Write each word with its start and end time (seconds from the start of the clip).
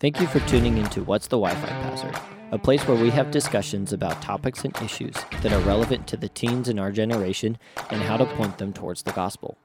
Thank 0.00 0.20
you 0.20 0.26
for 0.26 0.40
tuning 0.48 0.78
into 0.78 1.04
What's 1.04 1.28
the 1.28 1.38
Wi 1.38 1.54
Fi 1.54 1.68
Password, 1.68 2.18
a 2.50 2.58
place 2.58 2.86
where 2.88 3.00
we 3.00 3.10
have 3.10 3.30
discussions 3.30 3.92
about 3.92 4.20
topics 4.20 4.64
and 4.64 4.76
issues 4.82 5.14
that 5.42 5.52
are 5.52 5.60
relevant 5.60 6.08
to 6.08 6.16
the 6.16 6.28
teens 6.28 6.68
in 6.68 6.80
our 6.80 6.90
generation 6.90 7.56
and 7.90 8.02
how 8.02 8.16
to 8.16 8.26
point 8.34 8.58
them 8.58 8.72
towards 8.72 9.04
the 9.04 9.12
gospel. 9.12 9.56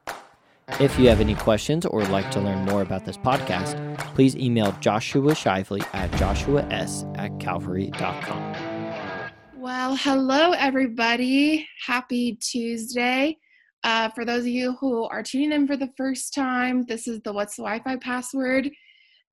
If 0.79 0.99
you 0.99 1.09
have 1.09 1.21
any 1.21 1.33
questions 1.33 1.87
or 1.87 2.01
would 2.01 2.09
like 2.09 2.29
to 2.31 2.39
learn 2.39 2.65
more 2.65 2.83
about 2.83 3.03
this 3.05 3.17
podcast, 3.17 3.97
please 4.13 4.35
email 4.35 4.73
Joshua 4.79 5.31
Shively 5.31 5.81
at 5.93 6.11
joshuas 6.11 7.17
at 7.17 7.39
calvary.com. 7.39 8.53
Well, 9.55 9.95
hello, 9.95 10.51
everybody. 10.51 11.67
Happy 11.83 12.35
Tuesday. 12.35 13.39
Uh, 13.83 14.09
for 14.09 14.25
those 14.25 14.41
of 14.41 14.47
you 14.47 14.75
who 14.79 15.03
are 15.05 15.23
tuning 15.23 15.51
in 15.51 15.67
for 15.67 15.77
the 15.77 15.91
first 15.97 16.33
time, 16.33 16.83
this 16.87 17.07
is 17.07 17.19
the 17.21 17.31
What's 17.31 17.55
the 17.55 17.63
Wi 17.63 17.81
Fi 17.83 17.95
Password. 17.97 18.69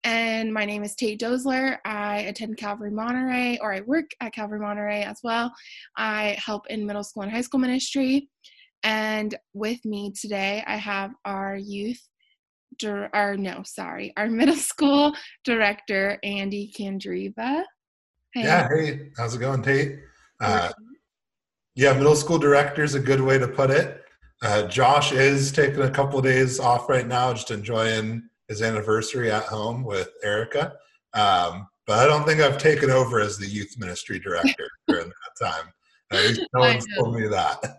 And 0.04 0.52
my 0.52 0.66
name 0.66 0.84
is 0.84 0.94
Tate 0.94 1.18
Dozler. 1.18 1.78
I 1.86 2.18
attend 2.20 2.58
Calvary 2.58 2.90
Monterey, 2.90 3.58
or 3.62 3.72
I 3.72 3.80
work 3.80 4.10
at 4.20 4.34
Calvary 4.34 4.60
Monterey 4.60 5.02
as 5.02 5.20
well. 5.24 5.50
I 5.96 6.36
help 6.38 6.66
in 6.68 6.84
middle 6.84 7.02
school 7.02 7.22
and 7.22 7.32
high 7.32 7.40
school 7.40 7.60
ministry. 7.60 8.28
And 8.82 9.34
with 9.54 9.82
me 9.86 10.12
today, 10.12 10.62
I 10.66 10.76
have 10.76 11.12
our 11.24 11.56
youth, 11.56 12.02
or 12.84 13.36
no, 13.38 13.62
sorry, 13.64 14.12
our 14.18 14.28
middle 14.30 14.56
school 14.56 15.14
director, 15.42 16.18
Andy 16.22 16.70
Candriva. 16.78 17.64
Hey. 18.34 18.42
Yeah, 18.42 18.68
hey, 18.68 19.08
how's 19.16 19.34
it 19.34 19.38
going, 19.38 19.62
Tate? 19.62 20.00
Uh, 20.38 20.70
yeah, 21.76 21.94
middle 21.94 22.16
school 22.16 22.38
director 22.38 22.84
is 22.84 22.94
a 22.94 23.00
good 23.00 23.22
way 23.22 23.38
to 23.38 23.48
put 23.48 23.70
it. 23.70 24.03
Uh, 24.44 24.66
Josh 24.68 25.10
is 25.10 25.50
taking 25.50 25.80
a 25.80 25.90
couple 25.90 26.18
of 26.18 26.24
days 26.24 26.60
off 26.60 26.86
right 26.86 27.06
now, 27.06 27.32
just 27.32 27.50
enjoying 27.50 28.28
his 28.46 28.60
anniversary 28.60 29.30
at 29.30 29.44
home 29.44 29.82
with 29.82 30.10
Erica. 30.22 30.74
Um, 31.14 31.66
but 31.86 31.98
I 31.98 32.06
don't 32.06 32.26
think 32.26 32.42
I've 32.42 32.58
taken 32.58 32.90
over 32.90 33.20
as 33.20 33.38
the 33.38 33.46
youth 33.46 33.74
ministry 33.78 34.18
director 34.18 34.68
during 34.88 35.08
that 35.08 35.46
time. 35.46 35.72
At 36.12 36.20
least 36.26 36.42
no 36.52 36.60
one's 36.60 36.84
told 36.94 37.14
me 37.14 37.26
that. 37.28 37.78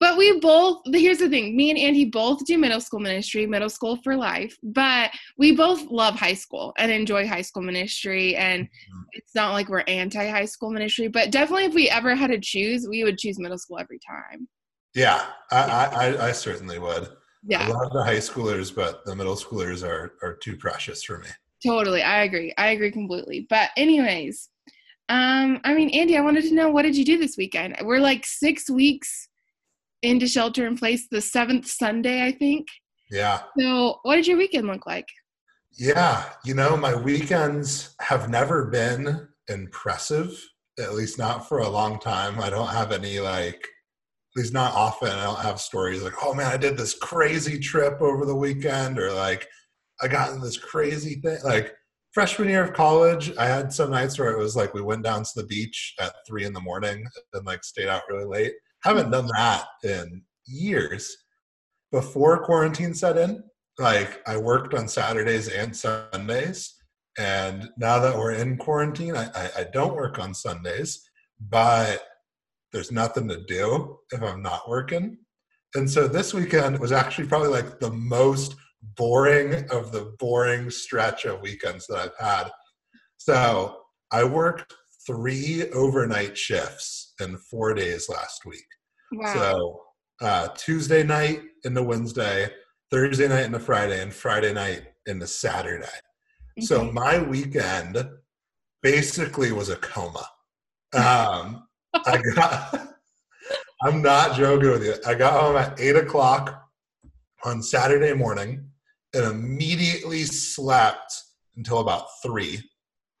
But 0.00 0.18
we 0.18 0.38
both, 0.38 0.82
here's 0.92 1.18
the 1.18 1.30
thing 1.30 1.56
me 1.56 1.70
and 1.70 1.78
Andy 1.78 2.04
both 2.04 2.44
do 2.44 2.58
middle 2.58 2.80
school 2.80 3.00
ministry, 3.00 3.46
middle 3.46 3.70
school 3.70 3.96
for 4.04 4.14
life, 4.14 4.54
but 4.62 5.12
we 5.38 5.52
both 5.52 5.90
love 5.90 6.16
high 6.16 6.34
school 6.34 6.74
and 6.76 6.92
enjoy 6.92 7.26
high 7.26 7.40
school 7.40 7.62
ministry. 7.62 8.36
And 8.36 8.64
mm-hmm. 8.64 9.02
it's 9.12 9.34
not 9.34 9.52
like 9.52 9.70
we're 9.70 9.84
anti 9.86 10.28
high 10.28 10.44
school 10.44 10.70
ministry, 10.70 11.08
but 11.08 11.30
definitely 11.30 11.64
if 11.64 11.74
we 11.74 11.88
ever 11.88 12.14
had 12.14 12.32
to 12.32 12.40
choose, 12.40 12.86
we 12.86 13.02
would 13.02 13.16
choose 13.16 13.38
middle 13.38 13.56
school 13.56 13.78
every 13.78 14.00
time. 14.06 14.46
Yeah, 14.94 15.24
I, 15.50 15.86
I, 15.86 16.28
I 16.28 16.32
certainly 16.32 16.78
would. 16.78 17.08
Yeah. 17.44 17.68
A 17.68 17.72
lot 17.72 17.86
of 17.86 17.92
the 17.92 18.04
high 18.04 18.18
schoolers, 18.18 18.74
but 18.74 19.04
the 19.04 19.16
middle 19.16 19.36
schoolers 19.36 19.86
are, 19.86 20.14
are 20.22 20.34
too 20.34 20.56
precious 20.56 21.02
for 21.02 21.18
me. 21.18 21.28
Totally. 21.64 22.02
I 22.02 22.24
agree. 22.24 22.52
I 22.58 22.68
agree 22.68 22.90
completely. 22.90 23.46
But, 23.48 23.70
anyways, 23.76 24.48
um, 25.08 25.60
I 25.64 25.74
mean, 25.74 25.90
Andy, 25.90 26.16
I 26.16 26.20
wanted 26.20 26.44
to 26.44 26.54
know 26.54 26.70
what 26.70 26.82
did 26.82 26.96
you 26.96 27.04
do 27.04 27.18
this 27.18 27.36
weekend? 27.36 27.76
We're 27.82 28.00
like 28.00 28.24
six 28.26 28.68
weeks 28.70 29.28
into 30.02 30.26
shelter 30.26 30.66
in 30.66 30.76
place 30.76 31.06
the 31.10 31.20
seventh 31.20 31.66
Sunday, 31.66 32.24
I 32.24 32.32
think. 32.32 32.66
Yeah. 33.10 33.42
So, 33.58 33.98
what 34.02 34.16
did 34.16 34.26
your 34.26 34.38
weekend 34.38 34.66
look 34.66 34.86
like? 34.86 35.06
Yeah, 35.78 36.24
you 36.44 36.54
know, 36.54 36.76
my 36.76 36.94
weekends 36.94 37.94
have 38.00 38.28
never 38.28 38.66
been 38.66 39.28
impressive, 39.48 40.38
at 40.78 40.94
least 40.94 41.18
not 41.18 41.48
for 41.48 41.60
a 41.60 41.68
long 41.68 41.98
time. 41.98 42.40
I 42.40 42.50
don't 42.50 42.68
have 42.68 42.92
any 42.92 43.20
like, 43.20 43.66
least 44.36 44.52
not 44.52 44.74
often. 44.74 45.10
I 45.10 45.24
don't 45.24 45.40
have 45.40 45.60
stories 45.60 46.02
like, 46.02 46.14
oh 46.22 46.34
man, 46.34 46.46
I 46.46 46.56
did 46.56 46.76
this 46.76 46.94
crazy 46.94 47.58
trip 47.58 48.00
over 48.00 48.24
the 48.24 48.36
weekend, 48.36 48.98
or 48.98 49.12
like, 49.12 49.46
I 50.00 50.08
got 50.08 50.32
in 50.32 50.40
this 50.40 50.58
crazy 50.58 51.16
thing. 51.16 51.38
Like, 51.44 51.74
freshman 52.12 52.48
year 52.48 52.64
of 52.64 52.72
college, 52.72 53.32
I 53.36 53.46
had 53.46 53.72
some 53.72 53.90
nights 53.90 54.18
where 54.18 54.32
it 54.32 54.38
was 54.38 54.56
like 54.56 54.74
we 54.74 54.82
went 54.82 55.02
down 55.04 55.22
to 55.22 55.30
the 55.36 55.46
beach 55.46 55.94
at 56.00 56.14
three 56.26 56.44
in 56.44 56.52
the 56.52 56.60
morning 56.60 57.04
and 57.32 57.46
like 57.46 57.64
stayed 57.64 57.88
out 57.88 58.02
really 58.08 58.24
late 58.24 58.52
haven't 58.82 59.10
done 59.10 59.28
that 59.36 59.64
in 59.84 60.22
years. 60.46 61.16
Before 61.90 62.44
quarantine 62.44 62.94
set 62.94 63.16
in, 63.16 63.42
like 63.78 64.22
I 64.26 64.36
worked 64.36 64.74
on 64.74 64.88
Saturdays 64.88 65.48
and 65.48 65.76
Sundays. 65.76 66.74
And 67.18 67.68
now 67.76 67.98
that 67.98 68.16
we're 68.16 68.32
in 68.32 68.56
quarantine, 68.56 69.16
I, 69.16 69.26
I, 69.34 69.50
I 69.58 69.66
don't 69.72 69.94
work 69.94 70.18
on 70.18 70.34
Sundays, 70.34 71.02
but 71.40 72.02
there's 72.72 72.92
nothing 72.92 73.28
to 73.28 73.42
do 73.44 73.98
if 74.12 74.22
I'm 74.22 74.42
not 74.42 74.68
working. 74.68 75.18
And 75.74 75.90
so 75.90 76.06
this 76.06 76.34
weekend 76.34 76.78
was 76.78 76.92
actually 76.92 77.28
probably 77.28 77.48
like 77.48 77.80
the 77.80 77.90
most 77.90 78.56
boring 78.96 79.68
of 79.70 79.92
the 79.92 80.14
boring 80.18 80.70
stretch 80.70 81.24
of 81.24 81.40
weekends 81.40 81.86
that 81.86 81.98
I've 81.98 82.26
had. 82.26 82.50
So 83.16 83.82
I 84.10 84.24
worked 84.24 84.72
three 85.06 85.68
overnight 85.70 86.36
shifts 86.36 87.14
in 87.20 87.36
four 87.38 87.74
days 87.74 88.08
last 88.08 88.44
week. 88.44 88.66
Wow. 89.12 89.34
So 89.34 89.80
uh, 90.26 90.48
Tuesday 90.56 91.02
night 91.02 91.42
into 91.64 91.82
Wednesday, 91.82 92.50
Thursday 92.90 93.28
night 93.28 93.46
into 93.46 93.58
Friday, 93.58 94.00
and 94.02 94.12
Friday 94.12 94.52
night 94.52 94.82
into 95.06 95.26
Saturday. 95.26 95.86
Okay. 96.58 96.66
So 96.66 96.90
my 96.92 97.18
weekend 97.18 98.04
basically 98.82 99.52
was 99.52 99.68
a 99.68 99.76
coma. 99.76 100.26
Um, 100.94 101.66
I 101.94 102.22
got. 102.34 102.88
I'm 103.82 104.00
not 104.00 104.36
joking 104.36 104.70
with 104.70 104.84
you. 104.84 104.94
I 105.06 105.14
got 105.14 105.40
home 105.40 105.56
at 105.56 105.78
eight 105.80 105.96
o'clock 105.96 106.68
on 107.44 107.62
Saturday 107.62 108.12
morning 108.14 108.64
and 109.14 109.24
immediately 109.24 110.22
slept 110.22 111.12
until 111.56 111.80
about 111.80 112.06
three. 112.22 112.62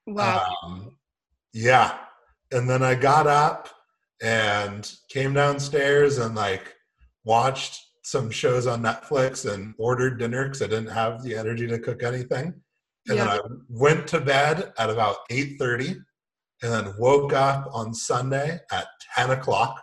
Wow. 0.06 0.46
Um, 0.62 0.96
yeah. 1.52 1.98
And 2.52 2.68
then 2.70 2.82
I 2.82 2.94
got 2.94 3.26
up 3.26 3.68
and 4.22 4.90
came 5.08 5.34
downstairs 5.34 6.18
and 6.18 6.34
like 6.34 6.74
watched 7.24 7.80
some 8.04 8.30
shows 8.30 8.66
on 8.66 8.82
Netflix 8.82 9.52
and 9.52 9.74
ordered 9.78 10.18
dinner 10.18 10.44
because 10.44 10.62
I 10.62 10.66
didn't 10.66 10.90
have 10.90 11.22
the 11.22 11.36
energy 11.36 11.66
to 11.66 11.78
cook 11.78 12.02
anything. 12.02 12.54
And 13.08 13.18
then 13.18 13.28
I 13.28 13.40
went 13.68 14.06
to 14.08 14.20
bed 14.20 14.72
at 14.78 14.90
about 14.90 15.28
8.30 15.30 15.96
and 16.62 16.72
then 16.72 16.94
woke 16.98 17.32
up 17.32 17.68
on 17.72 17.92
Sunday 17.92 18.60
at 18.70 18.86
10 19.16 19.30
o'clock. 19.30 19.82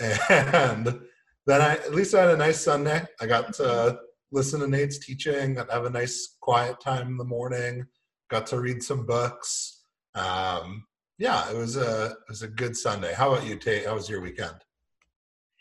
And 0.00 1.00
then 1.46 1.60
I, 1.60 1.74
at 1.74 1.94
least 1.94 2.14
I 2.14 2.22
had 2.22 2.30
a 2.30 2.36
nice 2.36 2.60
Sunday. 2.60 3.02
I 3.20 3.26
got 3.26 3.52
to 3.54 3.98
listen 4.32 4.60
to 4.60 4.66
Nate's 4.66 4.98
teaching, 4.98 5.54
got 5.54 5.68
to 5.68 5.74
have 5.74 5.84
a 5.84 5.90
nice 5.90 6.36
quiet 6.40 6.80
time 6.80 7.08
in 7.08 7.16
the 7.16 7.24
morning, 7.24 7.86
got 8.30 8.46
to 8.48 8.60
read 8.60 8.82
some 8.82 9.06
books. 9.06 9.82
Um, 10.14 10.86
yeah, 11.18 11.50
it 11.50 11.56
was 11.56 11.76
a 11.76 12.06
it 12.06 12.28
was 12.28 12.42
a 12.42 12.48
good 12.48 12.76
Sunday. 12.76 13.12
How 13.14 13.32
about 13.32 13.46
you, 13.46 13.56
Tate? 13.56 13.86
How 13.86 13.94
was 13.94 14.08
your 14.08 14.20
weekend? 14.20 14.56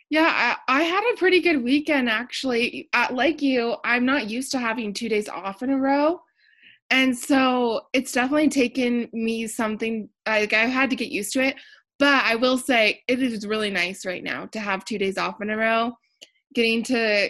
Yeah, 0.09 0.55
I, 0.67 0.79
I 0.79 0.83
had 0.83 1.03
a 1.13 1.17
pretty 1.17 1.41
good 1.41 1.63
weekend 1.63 2.09
actually. 2.09 2.89
Uh, 2.93 3.07
like 3.11 3.41
you, 3.41 3.75
I'm 3.83 4.05
not 4.05 4.29
used 4.29 4.51
to 4.51 4.59
having 4.59 4.93
two 4.93 5.09
days 5.09 5.27
off 5.27 5.63
in 5.63 5.69
a 5.69 5.77
row. 5.77 6.21
And 6.89 7.17
so 7.17 7.81
it's 7.93 8.11
definitely 8.11 8.49
taken 8.49 9.09
me 9.11 9.47
something 9.47 10.09
like 10.27 10.53
I've 10.53 10.69
had 10.69 10.89
to 10.89 10.95
get 10.95 11.11
used 11.11 11.33
to 11.33 11.43
it. 11.43 11.55
But 11.99 12.23
I 12.25 12.35
will 12.35 12.57
say 12.57 13.01
it 13.07 13.21
is 13.21 13.47
really 13.47 13.69
nice 13.69 14.05
right 14.05 14.23
now 14.23 14.47
to 14.47 14.59
have 14.59 14.83
two 14.83 14.97
days 14.97 15.17
off 15.17 15.41
in 15.41 15.49
a 15.49 15.57
row. 15.57 15.93
Getting 16.53 16.83
to 16.83 17.25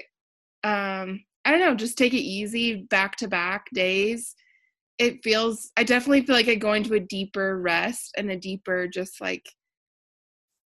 um 0.64 1.24
I 1.46 1.52
don't 1.52 1.60
know, 1.60 1.76
just 1.76 1.98
take 1.98 2.14
it 2.14 2.18
easy 2.18 2.84
back 2.90 3.18
to 3.18 3.28
back 3.28 3.68
days 3.74 4.36
it 5.00 5.24
feels 5.24 5.72
i 5.78 5.84
definitely 5.84 6.22
feel 6.22 6.36
like 6.36 6.48
i 6.48 6.56
go 6.56 6.74
into 6.74 6.94
a 6.94 7.00
deeper 7.00 7.60
rest 7.60 8.14
and 8.18 8.30
a 8.30 8.38
deeper 8.38 8.88
just 8.88 9.20
like 9.20 9.46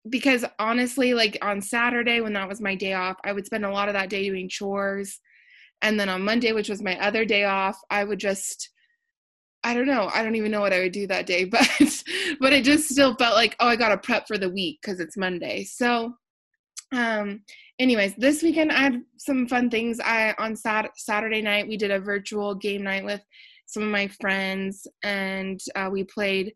because 0.09 0.45
honestly 0.59 1.15
like 1.15 1.39
on 1.43 1.61
saturday 1.61 2.21
when 2.21 2.33
that 2.33 2.49
was 2.49 2.61
my 2.61 2.75
day 2.75 2.95
off 2.95 3.17
i 3.25 3.33
would 3.33 3.47
spend 3.47 3.65
a 3.65 3.71
lot 3.71 3.89
of 3.89 3.95
that 3.95 4.11
day 4.11 4.29
doing 4.29 4.49
chores 4.49 5.21
and 5.83 5.99
then 5.99 6.09
on 6.09 6.25
monday 6.25 6.53
which 6.53 6.69
was 6.69 6.83
my 6.83 6.99
other 7.01 7.25
day 7.25 7.45
off 7.45 7.79
i 7.91 8.03
would 8.03 8.19
just 8.19 8.71
i 9.69 9.75
don't 9.75 9.87
know. 9.87 10.09
I 10.15 10.23
don't 10.23 10.35
even 10.35 10.51
know 10.51 10.61
what 10.61 10.73
i 10.73 10.81
would 10.81 10.93
do 10.93 11.07
that 11.09 11.27
day 11.27 11.45
but 11.57 11.69
but 12.41 12.53
it 12.53 12.65
just 12.65 12.89
still 12.89 13.15
felt 13.17 13.35
like 13.35 13.55
oh 13.61 13.69
i 13.69 13.77
gotta 13.77 13.99
prep 13.99 14.27
for 14.27 14.39
the 14.39 14.49
week 14.49 14.79
because 14.81 14.99
it's 14.99 15.17
monday. 15.17 15.65
So 15.65 16.15
um 16.93 17.43
anyways 17.79 18.15
this 18.17 18.43
weekend 18.43 18.73
i 18.73 18.81
had 18.81 19.03
some 19.19 19.47
fun 19.47 19.69
things. 19.69 20.01
I 20.01 20.35
on 20.39 20.57
sat- 20.57 20.99
saturday 20.99 21.43
night 21.43 21.69
we 21.69 21.77
did 21.77 21.91
a 21.91 22.01
virtual 22.01 22.55
game 22.55 22.83
night 22.83 23.05
with 23.05 23.23
some 23.67 23.83
of 23.83 23.91
my 23.91 24.09
friends 24.09 24.87
and 25.03 25.61
uh, 25.77 25.91
we 25.93 26.05
played 26.05 26.55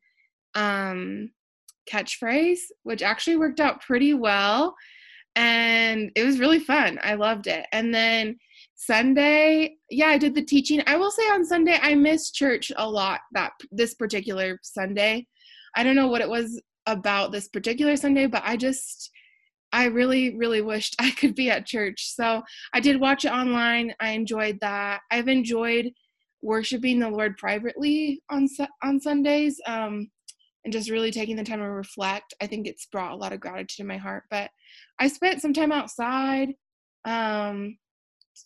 um 0.55 1.31
catchphrase 1.91 2.61
which 2.85 3.03
actually 3.03 3.37
worked 3.37 3.61
out 3.61 3.83
pretty 3.83 4.15
well 4.15 4.75
and 5.37 6.11
it 6.15 6.25
was 6.25 6.39
really 6.39 6.59
fun. 6.59 6.99
I 7.03 7.15
loved 7.15 7.47
it. 7.47 7.67
And 7.73 7.95
then 7.95 8.39
sunday 8.75 9.75
yeah 9.91 10.07
i 10.07 10.19
did 10.19 10.35
the 10.35 10.45
teaching 10.45 10.83
i 10.87 10.97
will 10.97 11.11
say 11.11 11.23
on 11.31 11.45
sunday 11.45 11.79
i 11.83 11.95
missed 11.95 12.35
church 12.35 12.73
a 12.77 12.89
lot 12.89 13.21
that 13.33 13.53
this 13.71 13.95
particular 13.95 14.59
sunday 14.63 15.27
i 15.77 15.83
don't 15.83 15.97
know 15.97 16.09
what 16.09 16.21
it 16.21 16.29
was 16.29 16.61
about 16.87 17.31
this 17.31 17.49
particular 17.49 17.97
sunday 17.97 18.27
but 18.27 18.43
i 18.45 18.57
just 18.57 19.11
I 19.73 19.87
really, 19.87 20.37
really 20.37 20.61
wished 20.61 20.97
I 21.01 21.11
could 21.13 21.35
be 21.35 21.51
at 21.51 21.67
church. 21.67 22.13
So 22.15 22.43
I 22.73 22.81
did 22.81 23.01
watch 23.01 23.25
it 23.25 23.33
online. 23.33 23.95
I 24.01 24.11
enjoyed 24.11 24.59
that. 24.61 25.01
I've 25.11 25.29
enjoyed 25.29 25.93
worshiping 26.43 26.99
the 26.99 27.09
Lord 27.09 27.37
privately 27.39 28.21
on 28.31 28.49
on 28.83 29.01
Sundays, 29.01 29.61
um, 29.67 30.11
and 30.65 30.73
just 30.73 30.91
really 30.91 31.11
taking 31.11 31.37
the 31.37 31.45
time 31.45 31.61
to 31.61 31.71
reflect. 31.71 32.35
I 32.41 32.47
think 32.47 32.67
it's 32.67 32.87
brought 32.87 33.13
a 33.13 33.17
lot 33.17 33.33
of 33.33 33.41
gratitude 33.41 33.81
in 33.81 33.87
my 33.87 33.97
heart. 33.97 34.25
But 34.31 34.51
I 34.99 35.09
spent 35.09 35.41
some 35.41 35.53
time 35.53 35.73
outside, 35.73 36.55
um, 37.05 37.79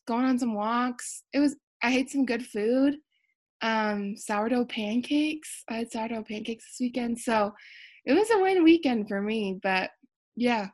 going 0.07 0.25
on 0.25 0.39
some 0.39 0.55
walks. 0.55 1.23
It 1.33 1.41
was. 1.41 1.57
I 1.83 1.95
ate 1.95 2.11
some 2.11 2.25
good 2.25 2.47
food. 2.47 2.97
Um, 3.63 4.17
sourdough 4.17 4.67
pancakes. 4.67 5.65
I 5.69 5.79
had 5.79 5.93
sourdough 5.93 6.25
pancakes 6.25 6.65
this 6.65 6.79
weekend, 6.81 7.19
so 7.19 7.53
it 8.05 8.13
was 8.13 8.31
a 8.31 8.41
win 8.41 8.65
weekend 8.65 9.09
for 9.09 9.21
me. 9.21 9.59
But 9.63 9.91
yeah, 10.37 10.69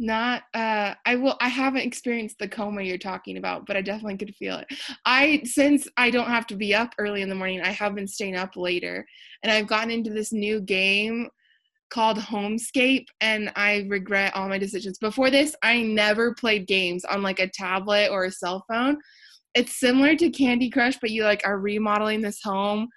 not 0.00 0.44
uh 0.54 0.94
i 1.04 1.14
will 1.14 1.36
i 1.42 1.48
haven't 1.48 1.82
experienced 1.82 2.38
the 2.38 2.48
coma 2.48 2.82
you're 2.82 2.96
talking 2.96 3.36
about 3.36 3.66
but 3.66 3.76
i 3.76 3.82
definitely 3.82 4.16
could 4.16 4.34
feel 4.34 4.56
it 4.56 4.66
i 5.04 5.42
since 5.44 5.86
i 5.98 6.10
don't 6.10 6.30
have 6.30 6.46
to 6.46 6.56
be 6.56 6.74
up 6.74 6.94
early 6.98 7.20
in 7.20 7.28
the 7.28 7.34
morning 7.34 7.60
i 7.60 7.68
have 7.68 7.94
been 7.94 8.08
staying 8.08 8.34
up 8.34 8.56
later 8.56 9.06
and 9.42 9.52
i've 9.52 9.66
gotten 9.66 9.90
into 9.90 10.10
this 10.10 10.32
new 10.32 10.58
game 10.58 11.28
called 11.90 12.18
homescape 12.18 13.06
and 13.20 13.52
i 13.56 13.86
regret 13.88 14.34
all 14.34 14.48
my 14.48 14.58
decisions 14.58 14.98
before 14.98 15.30
this 15.30 15.54
i 15.62 15.82
never 15.82 16.34
played 16.34 16.66
games 16.66 17.04
on 17.04 17.22
like 17.22 17.40
a 17.40 17.48
tablet 17.48 18.08
or 18.10 18.24
a 18.24 18.30
cell 18.30 18.64
phone 18.70 18.96
it's 19.54 19.78
similar 19.78 20.14
to 20.14 20.30
candy 20.30 20.70
crush 20.70 20.96
but 21.00 21.10
you 21.10 21.24
like 21.24 21.42
are 21.44 21.58
remodeling 21.58 22.20
this 22.20 22.40
home 22.42 22.88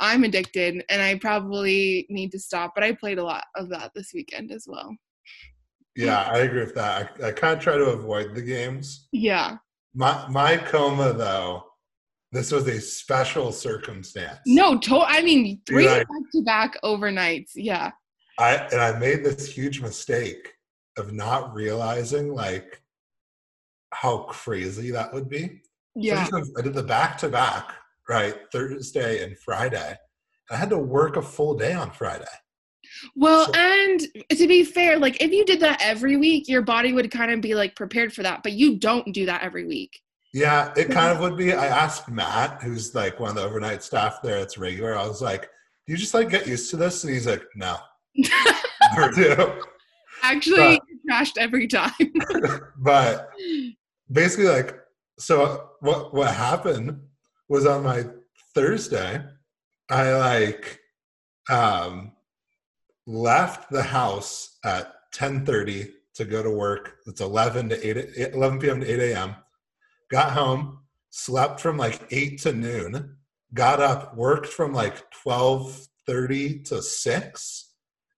i'm 0.00 0.24
addicted 0.24 0.82
and 0.88 1.02
i 1.02 1.14
probably 1.16 2.06
need 2.08 2.32
to 2.32 2.38
stop 2.38 2.72
but 2.74 2.82
i 2.82 2.92
played 2.92 3.18
a 3.18 3.24
lot 3.24 3.44
of 3.56 3.68
that 3.68 3.90
this 3.94 4.10
weekend 4.14 4.50
as 4.50 4.64
well 4.66 4.94
yeah, 5.96 6.28
I 6.32 6.38
agree 6.38 6.60
with 6.60 6.74
that. 6.74 7.18
I, 7.22 7.28
I 7.28 7.32
kind 7.32 7.56
of 7.56 7.62
try 7.62 7.76
to 7.76 7.84
avoid 7.84 8.34
the 8.34 8.42
games. 8.42 9.08
Yeah. 9.12 9.56
My 9.94 10.26
my 10.28 10.56
coma 10.56 11.12
though, 11.12 11.64
this 12.32 12.50
was 12.50 12.66
a 12.66 12.80
special 12.80 13.52
circumstance. 13.52 14.40
No, 14.46 14.76
to- 14.78 15.04
I 15.06 15.22
mean 15.22 15.60
three 15.66 15.86
back 15.86 16.06
to 16.32 16.42
back 16.42 16.76
overnights. 16.82 17.50
Yeah. 17.54 17.92
I 18.38 18.56
and 18.56 18.80
I 18.80 18.98
made 18.98 19.24
this 19.24 19.52
huge 19.52 19.80
mistake 19.80 20.54
of 20.96 21.12
not 21.12 21.54
realizing 21.54 22.32
like 22.32 22.82
how 23.92 24.24
crazy 24.24 24.90
that 24.90 25.12
would 25.12 25.28
be. 25.28 25.62
Yeah. 25.94 26.24
So 26.24 26.42
I 26.58 26.62
did 26.62 26.74
the 26.74 26.82
back 26.82 27.18
to 27.18 27.28
back, 27.28 27.72
right? 28.08 28.34
Thursday 28.52 29.22
and 29.22 29.38
Friday. 29.38 29.96
I 30.50 30.56
had 30.56 30.70
to 30.70 30.78
work 30.78 31.16
a 31.16 31.22
full 31.22 31.54
day 31.54 31.72
on 31.72 31.90
Friday. 31.90 32.24
Well, 33.16 33.46
so, 33.46 33.52
and 33.54 34.00
to 34.30 34.46
be 34.46 34.64
fair, 34.64 34.98
like 34.98 35.22
if 35.22 35.32
you 35.32 35.44
did 35.44 35.60
that 35.60 35.80
every 35.82 36.16
week, 36.16 36.48
your 36.48 36.62
body 36.62 36.92
would 36.92 37.10
kind 37.10 37.30
of 37.32 37.40
be 37.40 37.54
like 37.54 37.76
prepared 37.76 38.12
for 38.12 38.22
that, 38.22 38.42
but 38.42 38.52
you 38.52 38.78
don't 38.78 39.12
do 39.12 39.26
that 39.26 39.42
every 39.42 39.66
week. 39.66 40.00
Yeah, 40.32 40.72
it 40.76 40.90
kind 40.90 41.12
of 41.12 41.20
would 41.20 41.36
be. 41.36 41.52
I 41.52 41.66
asked 41.66 42.08
Matt, 42.08 42.62
who's 42.62 42.94
like 42.94 43.20
one 43.20 43.30
of 43.30 43.36
the 43.36 43.42
overnight 43.42 43.82
staff 43.82 44.18
there, 44.22 44.38
it's 44.38 44.58
regular. 44.58 44.96
I 44.96 45.06
was 45.06 45.22
like, 45.22 45.42
"Do 45.42 45.92
you 45.92 45.96
just 45.96 46.14
like 46.14 46.28
get 46.28 46.46
used 46.46 46.70
to 46.70 46.76
this?" 46.76 47.04
And 47.04 47.12
he's 47.12 47.26
like, 47.26 47.44
"No, 47.54 47.76
never 47.76 47.82
do." 47.82 47.93
Actually, 50.22 50.78
but, 50.78 50.80
crashed 51.06 51.38
every 51.38 51.66
time. 51.66 51.92
but 52.78 53.30
basically, 54.10 54.46
like, 54.46 54.78
so 55.18 55.70
what? 55.80 56.14
What 56.14 56.34
happened 56.34 57.00
was 57.48 57.66
on 57.66 57.84
my 57.84 58.04
Thursday, 58.54 59.22
I 59.90 60.12
like 60.14 60.80
um 61.50 62.12
left 63.06 63.70
the 63.70 63.82
house 63.82 64.58
at 64.64 64.94
10:30 65.14 65.90
to 66.14 66.24
go 66.24 66.42
to 66.42 66.50
work. 66.50 66.98
It's 67.06 67.20
11 67.20 67.68
to 67.70 67.98
8 68.18 68.34
11 68.34 68.58
p.m. 68.60 68.80
to 68.80 68.90
8 68.90 69.12
a.m. 69.12 69.36
Got 70.10 70.32
home, 70.32 70.80
slept 71.10 71.60
from 71.60 71.76
like 71.76 72.00
8 72.10 72.40
to 72.42 72.52
noon, 72.52 73.16
got 73.52 73.80
up, 73.80 74.16
worked 74.16 74.46
from 74.46 74.72
like 74.72 75.02
12:30 75.24 76.64
to 76.68 76.82
6, 76.82 77.73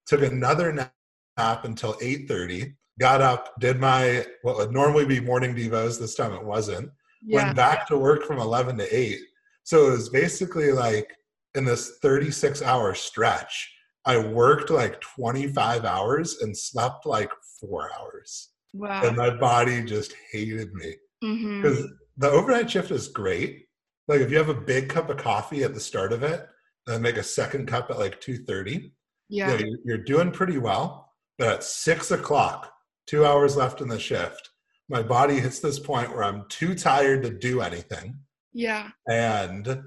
took 0.07 0.23
another 0.23 0.73
nap 0.73 1.65
until 1.65 1.95
8:30, 1.95 2.75
got 2.99 3.21
up, 3.21 3.59
did 3.61 3.79
my 3.81 4.27
what 4.43 4.57
would 4.57 4.73
normally 4.73 5.05
be 5.05 5.21
morning 5.21 5.55
devos, 5.55 5.99
this 5.99 6.15
time 6.15 6.33
it 6.33 6.45
wasn't. 6.45 6.91
Yeah. 7.23 7.45
Went 7.45 7.57
back 7.57 7.87
to 7.89 7.99
work 7.99 8.25
from 8.25 8.39
11 8.39 8.79
to 8.79 8.97
8. 8.97 9.19
So 9.65 9.89
it 9.89 9.93
was 9.93 10.09
basically 10.11 10.71
like 10.71 11.13
in 11.55 11.65
this 11.65 11.99
36 12.03 12.63
hour 12.63 12.95
stretch 12.95 13.73
I 14.07 14.19
worked 14.19 14.71
like 14.71 15.01
25 15.01 15.85
hours 15.85 16.39
and 16.41 16.57
slept 16.57 17.07
like 17.07 17.31
four 17.61 17.91
hours. 17.99 18.51
Wow. 18.73 19.03
And 19.05 19.17
my 19.17 19.31
body 19.31 19.83
just 19.83 20.15
hated 20.31 20.73
me. 20.75 20.95
Because 21.21 21.79
mm-hmm. 21.79 21.87
the 22.17 22.31
overnight 22.31 22.71
shift 22.71 22.93
is 22.93 23.09
great. 23.09 23.67
Like 24.07 24.21
if 24.21 24.31
you 24.31 24.39
have 24.39 24.49
a 24.49 24.55
big 24.55 24.89
cup 24.89 25.11
of 25.11 25.17
coffee 25.17 25.65
at 25.65 25.75
the 25.75 25.81
start 25.81 26.13
of 26.13 26.23
it, 26.23 26.47
then 26.87 27.03
make 27.03 27.17
a 27.17 27.23
second 27.23 27.67
cup 27.67 27.91
at 27.91 27.99
like 27.99 28.21
2.30. 28.21 28.93
Yeah. 29.29 29.57
You 29.57 29.67
know, 29.67 29.77
you're 29.85 29.99
doing 29.99 30.31
pretty 30.31 30.59
well. 30.59 31.13
But 31.39 31.49
at 31.49 31.65
six 31.65 32.11
o'clock, 32.11 32.73
two 33.07 33.25
hours 33.25 33.57
left 33.57 33.81
in 33.81 33.89
the 33.89 33.99
shift, 33.99 34.51
my 34.89 35.03
body 35.03 35.41
hits 35.41 35.61
this 35.61 35.79
point 35.79 36.11
where 36.11 36.25
I'm 36.25 36.47
too 36.49 36.75
tired 36.75 37.23
to 37.25 37.31
do 37.31 37.61
anything. 37.61 38.19
Yeah. 38.53 38.91
And 39.09 39.83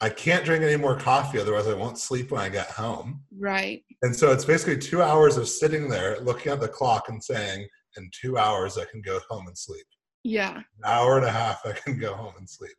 I 0.00 0.08
can't 0.08 0.44
drink 0.44 0.62
any 0.62 0.76
more 0.76 0.96
coffee, 0.96 1.38
otherwise 1.38 1.66
I 1.66 1.74
won't 1.74 1.98
sleep 1.98 2.30
when 2.30 2.40
I 2.40 2.48
get 2.48 2.68
home. 2.68 3.22
Right. 3.38 3.82
And 4.02 4.14
so 4.14 4.32
it's 4.32 4.44
basically 4.44 4.78
two 4.78 5.02
hours 5.02 5.36
of 5.36 5.48
sitting 5.48 5.88
there 5.88 6.18
looking 6.20 6.52
at 6.52 6.60
the 6.60 6.68
clock 6.68 7.08
and 7.08 7.22
saying, 7.22 7.68
in 7.96 8.10
two 8.12 8.38
hours 8.38 8.76
I 8.78 8.84
can 8.86 9.02
go 9.02 9.20
home 9.28 9.46
and 9.46 9.56
sleep. 9.56 9.86
Yeah. 10.24 10.56
An 10.56 10.64
hour 10.84 11.16
and 11.16 11.26
a 11.26 11.30
half 11.30 11.60
I 11.64 11.72
can 11.72 11.98
go 11.98 12.14
home 12.14 12.34
and 12.38 12.48
sleep. 12.48 12.74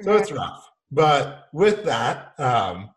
So 0.00 0.12
right. 0.12 0.20
it's 0.20 0.32
rough. 0.32 0.68
But 0.90 1.46
with 1.52 1.84
that, 1.84 2.34
um, 2.38 2.90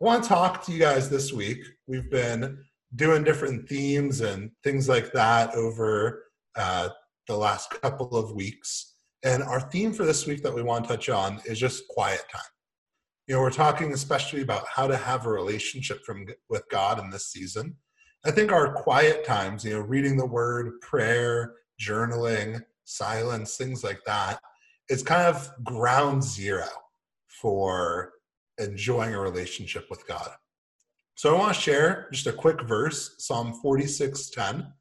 I 0.00 0.04
want 0.04 0.22
to 0.22 0.28
talk 0.28 0.64
to 0.64 0.72
you 0.72 0.78
guys 0.78 1.08
this 1.08 1.32
week. 1.32 1.64
We've 1.88 2.10
been 2.10 2.64
doing 2.94 3.24
different 3.24 3.68
themes 3.68 4.20
and 4.20 4.50
things 4.64 4.88
like 4.88 5.12
that 5.12 5.54
over 5.54 6.24
uh, 6.56 6.88
the 7.28 7.36
last 7.36 7.70
couple 7.82 8.16
of 8.16 8.32
weeks. 8.32 8.94
And 9.22 9.42
our 9.42 9.60
theme 9.60 9.92
for 9.92 10.04
this 10.04 10.26
week 10.26 10.42
that 10.42 10.54
we 10.54 10.62
want 10.62 10.84
to 10.84 10.90
touch 10.90 11.08
on 11.08 11.40
is 11.44 11.58
just 11.58 11.88
quiet 11.88 12.22
time. 12.32 12.42
You 13.26 13.34
know 13.34 13.40
we're 13.40 13.50
talking 13.50 13.92
especially 13.92 14.42
about 14.42 14.66
how 14.68 14.86
to 14.86 14.96
have 14.96 15.26
a 15.26 15.30
relationship 15.30 16.04
from 16.04 16.26
with 16.48 16.62
god 16.70 17.00
in 17.00 17.10
this 17.10 17.32
season. 17.32 17.74
I 18.24 18.30
think 18.30 18.52
our 18.52 18.72
quiet 18.72 19.24
times 19.24 19.64
you 19.64 19.72
know 19.72 19.80
reading 19.80 20.16
the 20.16 20.26
word 20.26 20.80
prayer 20.80 21.54
journaling 21.80 22.62
silence 22.84 23.56
things 23.56 23.82
like 23.82 23.98
that 24.06 24.38
is 24.88 25.02
kind 25.02 25.26
of 25.26 25.50
ground 25.64 26.22
zero 26.22 26.68
for 27.26 28.12
enjoying 28.58 29.12
a 29.12 29.20
relationship 29.20 29.86
with 29.90 30.06
god 30.06 30.30
so 31.16 31.34
i 31.34 31.38
want 31.38 31.54
to 31.54 31.60
share 31.60 32.08
just 32.12 32.28
a 32.28 32.32
quick 32.32 32.62
verse 32.62 33.16
psalm 33.18 33.58
46:10 33.64 34.72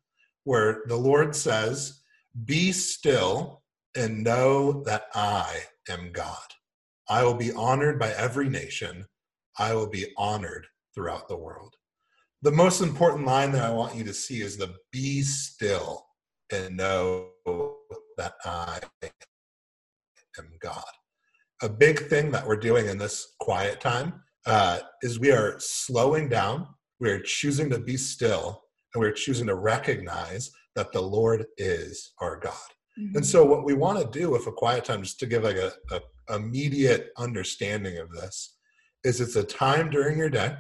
where 0.44 0.84
the 0.86 0.96
lord 0.96 1.36
says 1.36 2.02
be 2.46 2.72
still 2.72 3.64
and 3.96 4.24
know 4.24 4.84
that 4.84 5.08
i 5.16 5.64
am 5.90 6.12
god 6.12 6.38
I 7.08 7.24
will 7.24 7.36
be 7.36 7.52
honored 7.52 8.00
by 8.00 8.12
every 8.12 8.50
nation. 8.50 9.06
I 9.60 9.74
will 9.76 9.88
be 9.88 10.08
honored 10.18 10.68
throughout 10.94 11.28
the 11.28 11.38
world. 11.38 11.76
The 12.42 12.52
most 12.52 12.82
important 12.82 13.26
line 13.26 13.52
that 13.52 13.64
I 13.64 13.72
want 13.72 13.96
you 13.96 14.04
to 14.06 14.14
see 14.14 14.42
is 14.42 14.58
the 14.58 14.76
be 14.92 15.22
still 15.22 16.06
and 16.52 16.78
know 16.78 17.30
that 18.18 18.34
I 18.44 18.80
am 20.38 20.50
God. 20.60 20.84
A 21.62 21.70
big 21.70 22.08
thing 22.08 22.32
that 22.32 22.46
we're 22.46 22.56
doing 22.56 22.88
in 22.88 22.98
this 22.98 23.36
quiet 23.40 23.80
time 23.80 24.22
uh, 24.46 24.80
is 25.02 25.20
we 25.20 25.32
are 25.32 25.56
slowing 25.60 26.30
down, 26.30 26.68
we 27.00 27.10
are 27.10 27.20
choosing 27.20 27.70
to 27.70 27.80
be 27.80 27.98
still, 27.98 28.62
and 28.94 29.02
we're 29.02 29.12
choosing 29.12 29.48
to 29.48 29.56
recognize 29.56 30.52
that 30.76 30.92
the 30.92 31.02
Lord 31.02 31.46
is 31.58 32.14
our 32.20 32.38
God. 32.38 32.54
Mm-hmm. 33.00 33.18
And 33.18 33.26
so, 33.26 33.44
what 33.44 33.66
we 33.66 33.74
want 33.74 34.00
to 34.00 34.20
do 34.20 34.30
with 34.30 34.48
a 34.48 34.52
quiet 34.52 34.86
time, 34.86 35.04
just 35.04 35.20
to 35.20 35.26
give 35.26 35.44
like 35.44 35.58
a, 35.58 35.72
a 35.92 36.02
immediate 36.36 37.10
understanding 37.18 37.98
of 37.98 38.10
this 38.12 38.58
is 39.04 39.22
it's 39.22 39.36
a 39.36 39.44
time 39.44 39.90
during 39.90 40.18
your 40.18 40.30
day 40.30 40.56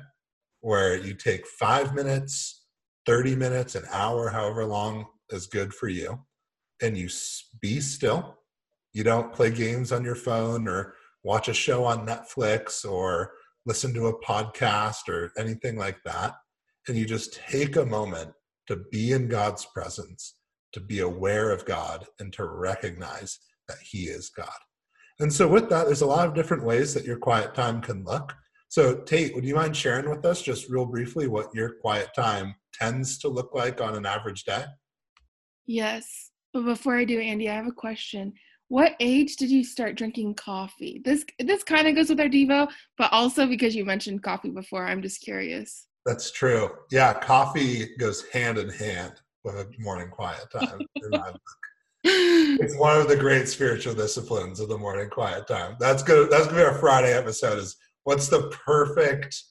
where 0.61 0.97
you 0.97 1.13
take 1.13 1.47
five 1.47 1.93
minutes, 1.93 2.65
30 3.05 3.35
minutes, 3.35 3.75
an 3.75 3.83
hour, 3.91 4.29
however 4.29 4.65
long 4.65 5.05
is 5.29 5.47
good 5.47 5.73
for 5.73 5.87
you 5.87 6.19
and 6.81 6.97
you 6.97 7.09
be 7.61 7.79
still, 7.79 8.37
you 8.93 9.03
don't 9.03 9.33
play 9.33 9.49
games 9.49 9.91
on 9.91 10.03
your 10.03 10.15
phone 10.15 10.67
or 10.67 10.95
watch 11.23 11.47
a 11.47 11.53
show 11.53 11.83
on 11.83 12.05
Netflix 12.05 12.89
or 12.89 13.31
listen 13.65 13.93
to 13.93 14.07
a 14.07 14.21
podcast 14.21 15.09
or 15.09 15.31
anything 15.37 15.77
like 15.77 15.97
that, 16.05 16.33
and 16.87 16.97
you 16.97 17.05
just 17.05 17.39
take 17.49 17.75
a 17.75 17.85
moment 17.85 18.31
to 18.67 18.83
be 18.91 19.11
in 19.11 19.27
God's 19.27 19.65
presence, 19.65 20.35
to 20.73 20.79
be 20.79 20.99
aware 20.99 21.51
of 21.51 21.65
God, 21.65 22.05
and 22.19 22.31
to 22.33 22.45
recognize 22.45 23.39
that 23.67 23.77
He 23.81 24.03
is 24.03 24.29
God. 24.29 24.47
And 25.19 25.31
so, 25.31 25.47
with 25.47 25.69
that, 25.69 25.85
there's 25.85 26.01
a 26.01 26.07
lot 26.07 26.27
of 26.27 26.35
different 26.35 26.65
ways 26.65 26.93
that 26.93 27.05
your 27.05 27.17
quiet 27.17 27.55
time 27.55 27.81
can 27.81 28.03
look. 28.03 28.33
So, 28.69 28.95
Tate, 28.95 29.33
would 29.33 29.45
you 29.45 29.55
mind 29.55 29.75
sharing 29.75 30.09
with 30.09 30.25
us 30.25 30.41
just 30.41 30.69
real 30.69 30.85
briefly 30.85 31.27
what 31.27 31.53
your 31.53 31.75
quiet 31.81 32.09
time 32.15 32.55
tends 32.73 33.17
to 33.19 33.29
look 33.29 33.53
like 33.53 33.79
on 33.79 33.95
an 33.95 34.05
average 34.05 34.43
day? 34.43 34.65
Yes. 35.65 36.31
But 36.53 36.65
before 36.65 36.97
I 36.97 37.05
do, 37.05 37.19
Andy, 37.19 37.49
I 37.49 37.55
have 37.55 37.67
a 37.67 37.71
question. 37.71 38.33
What 38.67 38.93
age 38.99 39.35
did 39.35 39.51
you 39.51 39.63
start 39.63 39.95
drinking 39.95 40.35
coffee? 40.35 41.01
This 41.05 41.23
this 41.39 41.63
kind 41.63 41.87
of 41.87 41.95
goes 41.95 42.09
with 42.09 42.19
our 42.19 42.27
Devo, 42.27 42.67
but 42.97 43.11
also 43.11 43.45
because 43.45 43.75
you 43.75 43.85
mentioned 43.85 44.23
coffee 44.23 44.49
before, 44.49 44.85
I'm 44.85 45.01
just 45.01 45.21
curious. 45.21 45.87
That's 46.05 46.31
true. 46.31 46.69
Yeah, 46.91 47.13
coffee 47.13 47.95
goes 47.99 48.25
hand 48.29 48.57
in 48.57 48.69
hand 48.69 49.13
with 49.43 49.55
a 49.55 49.67
morning 49.79 50.09
quiet 50.09 50.45
time. 50.51 50.79
it's 52.03 52.77
one 52.77 52.99
of 52.99 53.07
the 53.07 53.15
great 53.15 53.47
spiritual 53.47 53.93
disciplines 53.93 54.59
of 54.59 54.69
the 54.69 54.77
morning 54.77 55.09
quiet 55.09 55.47
time. 55.47 55.75
That's 55.79 56.03
good. 56.03 56.31
That's 56.31 56.45
gonna 56.45 56.57
be 56.57 56.63
our 56.63 56.79
Friday 56.79 57.13
episode. 57.13 57.59
Is 57.59 57.77
what's 58.03 58.27
the 58.27 58.49
perfect 58.65 59.43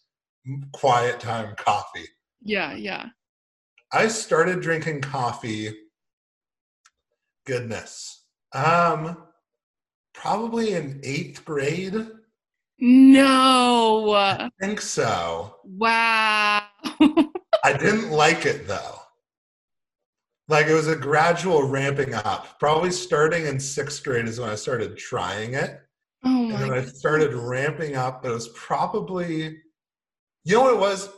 quiet 0.73 1.21
time 1.21 1.55
coffee? 1.57 2.07
Yeah, 2.43 2.75
yeah. 2.75 3.07
I 3.93 4.09
started 4.09 4.61
drinking 4.61 5.03
coffee. 5.03 5.73
Goodness, 7.47 8.24
um, 8.55 9.17
probably 10.15 10.73
in 10.75 11.01
eighth 11.03 11.45
grade. 11.45 11.95
No. 12.79 14.13
I 14.13 14.49
think 14.61 14.81
so. 14.81 15.57
Wow. 15.65 16.65
I 17.65 17.73
didn't 17.73 18.11
like 18.11 18.47
it 18.47 18.67
though. 18.67 18.99
Like 20.49 20.67
it 20.67 20.75
was 20.75 20.89
a 20.89 20.97
gradual 20.97 21.67
ramping 21.67 22.15
up. 22.15 22.59
Probably 22.59 22.91
starting 22.91 23.47
in 23.47 23.59
sixth 23.59 24.05
grade 24.05 24.27
is 24.27 24.39
when 24.39 24.51
I 24.51 24.55
started 24.55 24.97
trying 24.97 25.55
it. 25.55 25.81
Oh 26.25 26.51
and 26.51 26.55
then 26.55 26.73
I 26.73 26.85
started 26.85 27.35
ramping 27.35 27.97
up. 27.97 28.25
It 28.25 28.31
was 28.31 28.49
probably, 28.49 29.59
you 30.45 30.55
know 30.55 30.63
what 30.63 30.75
it 30.75 30.81
was? 30.81 31.09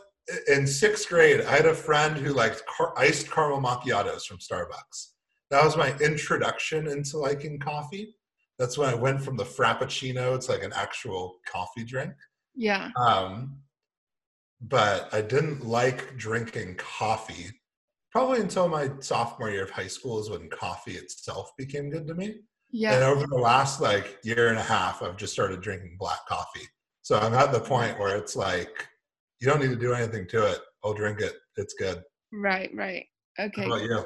In 0.48 0.66
sixth 0.66 1.08
grade, 1.08 1.40
I 1.40 1.56
had 1.56 1.66
a 1.66 1.74
friend 1.74 2.16
who 2.16 2.32
liked 2.32 2.64
car- 2.66 2.96
iced 2.96 3.30
caramel 3.30 3.60
macchiatos 3.60 4.24
from 4.24 4.38
Starbucks. 4.38 5.12
That 5.50 5.64
was 5.64 5.76
my 5.76 5.96
introduction 5.98 6.88
into 6.88 7.18
liking 7.18 7.58
coffee 7.58 8.14
that's 8.58 8.78
when 8.78 8.88
I 8.88 8.94
went 8.94 9.22
from 9.22 9.36
the 9.36 9.44
frappuccino. 9.44 10.34
It's 10.34 10.48
like 10.48 10.62
an 10.62 10.72
actual 10.74 11.38
coffee 11.46 11.84
drink. 11.84 12.12
Yeah. 12.54 12.90
Um, 12.96 13.58
but 14.60 15.12
I 15.12 15.20
didn't 15.20 15.66
like 15.66 16.16
drinking 16.16 16.76
coffee 16.76 17.50
probably 18.10 18.40
until 18.40 18.68
my 18.68 18.90
sophomore 19.00 19.50
year 19.50 19.64
of 19.64 19.70
high 19.70 19.86
school 19.86 20.18
is 20.18 20.30
when 20.30 20.48
coffee 20.48 20.94
itself 20.94 21.52
became 21.58 21.90
good 21.90 22.06
to 22.06 22.14
me. 22.14 22.36
Yeah. 22.70 22.94
And 22.94 23.04
over 23.04 23.26
the 23.26 23.36
last 23.36 23.80
like 23.80 24.18
year 24.22 24.48
and 24.48 24.58
a 24.58 24.62
half, 24.62 25.02
I've 25.02 25.18
just 25.18 25.34
started 25.34 25.60
drinking 25.60 25.96
black 25.98 26.24
coffee. 26.26 26.66
So 27.02 27.18
I'm 27.18 27.34
at 27.34 27.52
the 27.52 27.60
point 27.60 27.98
where 27.98 28.16
it's 28.16 28.34
like, 28.34 28.88
you 29.40 29.46
don't 29.46 29.60
need 29.60 29.68
to 29.68 29.76
do 29.76 29.92
anything 29.92 30.26
to 30.28 30.50
it. 30.50 30.60
I'll 30.82 30.94
drink 30.94 31.20
it. 31.20 31.34
It's 31.56 31.74
good. 31.74 32.02
Right, 32.32 32.70
right. 32.74 33.04
Okay. 33.38 33.62
How 33.62 33.66
about 33.66 33.82
you? 33.82 34.04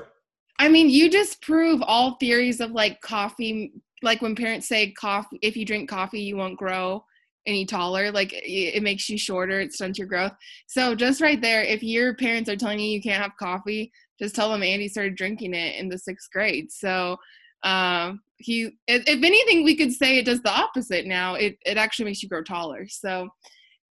I 0.61 0.69
mean, 0.69 0.91
you 0.91 1.09
just 1.09 1.41
prove 1.41 1.81
all 1.83 2.17
theories 2.17 2.61
of 2.61 2.73
like 2.73 3.01
coffee 3.01 3.73
like 4.03 4.21
when 4.21 4.35
parents 4.35 4.69
say 4.69 4.93
coffee 4.93 5.39
if 5.41 5.57
you 5.57 5.65
drink 5.65 5.89
coffee 5.89 6.21
you 6.21 6.37
won't 6.37 6.59
grow 6.59 7.05
any 7.47 7.65
taller 7.65 8.11
like 8.11 8.31
it 8.33 8.83
makes 8.83 9.09
you 9.09 9.17
shorter 9.17 9.61
it 9.61 9.73
stunts 9.73 9.99
your 9.99 10.07
growth. 10.07 10.33
So 10.67 10.95
just 10.95 11.23
right 11.23 11.41
there 11.41 11.63
if 11.63 11.83
your 11.83 12.15
parents 12.15 12.51
are 12.51 12.57
telling 12.57 12.79
you 12.79 12.91
you 12.91 13.01
can't 13.01 13.23
have 13.23 13.37
coffee 13.39 13.91
just 14.19 14.35
tell 14.35 14.51
them 14.51 14.63
andy 14.63 14.87
started 14.87 15.17
drinking 15.17 15.55
it 15.55 15.77
in 15.77 15.89
the 15.89 15.97
sixth 15.97 16.31
grade. 16.31 16.71
So 16.71 17.17
um 17.63 18.21
he 18.37 18.65
if, 18.87 19.03
if 19.07 19.23
anything 19.23 19.65
we 19.65 19.77
could 19.77 19.93
say 19.93 20.19
it 20.19 20.27
does 20.27 20.43
the 20.43 20.53
opposite 20.53 21.07
now. 21.07 21.37
It, 21.37 21.57
it 21.65 21.79
actually 21.79 22.05
makes 22.05 22.23
you 22.23 22.29
grow 22.29 22.43
taller. 22.43 22.87
So 22.87 23.31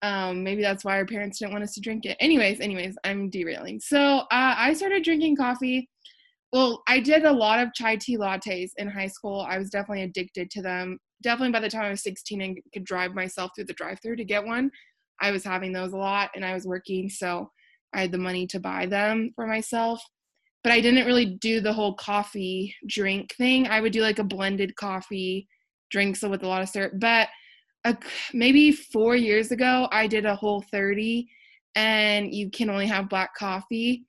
um 0.03 0.43
maybe 0.43 0.61
that's 0.61 0.85
why 0.85 0.97
our 0.97 1.07
parents 1.07 1.39
didn't 1.39 1.53
want 1.53 1.63
us 1.63 1.73
to 1.73 1.81
drink 1.81 2.05
it. 2.05 2.17
Anyways 2.19 2.59
anyways 2.59 2.97
i'm 3.03 3.31
derailing. 3.31 3.79
So 3.79 3.99
uh, 3.99 4.55
i 4.57 4.73
started 4.73 5.03
drinking 5.03 5.37
coffee 5.37 5.89
well, 6.51 6.83
I 6.87 6.99
did 6.99 7.23
a 7.23 7.31
lot 7.31 7.59
of 7.59 7.73
chai 7.73 7.95
tea 7.95 8.17
lattes 8.17 8.71
in 8.77 8.89
high 8.89 9.07
school. 9.07 9.45
I 9.47 9.57
was 9.57 9.69
definitely 9.69 10.03
addicted 10.03 10.49
to 10.51 10.61
them. 10.61 10.97
Definitely 11.23 11.53
by 11.53 11.61
the 11.61 11.69
time 11.69 11.85
I 11.85 11.91
was 11.91 12.03
16 12.03 12.41
and 12.41 12.57
could 12.73 12.83
drive 12.83 13.13
myself 13.13 13.51
through 13.55 13.65
the 13.65 13.73
drive 13.73 13.99
through 14.01 14.17
to 14.17 14.25
get 14.25 14.45
one, 14.45 14.69
I 15.21 15.31
was 15.31 15.43
having 15.43 15.71
those 15.71 15.93
a 15.93 15.97
lot 15.97 16.31
and 16.35 16.43
I 16.43 16.53
was 16.53 16.65
working. 16.65 17.09
So 17.09 17.49
I 17.93 18.01
had 18.01 18.11
the 18.11 18.17
money 18.17 18.47
to 18.47 18.59
buy 18.59 18.85
them 18.85 19.31
for 19.35 19.47
myself. 19.47 20.03
But 20.63 20.73
I 20.73 20.81
didn't 20.81 21.05
really 21.05 21.37
do 21.41 21.59
the 21.59 21.73
whole 21.73 21.95
coffee 21.95 22.75
drink 22.87 23.33
thing. 23.35 23.67
I 23.67 23.81
would 23.81 23.93
do 23.93 24.01
like 24.01 24.19
a 24.19 24.23
blended 24.23 24.75
coffee 24.75 25.47
drink, 25.89 26.15
so 26.15 26.29
with 26.29 26.43
a 26.43 26.47
lot 26.47 26.61
of 26.61 26.69
syrup. 26.69 26.93
But 26.97 27.29
a, 27.83 27.97
maybe 28.33 28.71
four 28.71 29.15
years 29.15 29.51
ago, 29.51 29.87
I 29.91 30.05
did 30.05 30.25
a 30.25 30.35
whole 30.35 30.63
30 30.71 31.27
and 31.75 32.33
you 32.33 32.51
can 32.51 32.69
only 32.69 32.85
have 32.87 33.09
black 33.09 33.33
coffee 33.35 34.05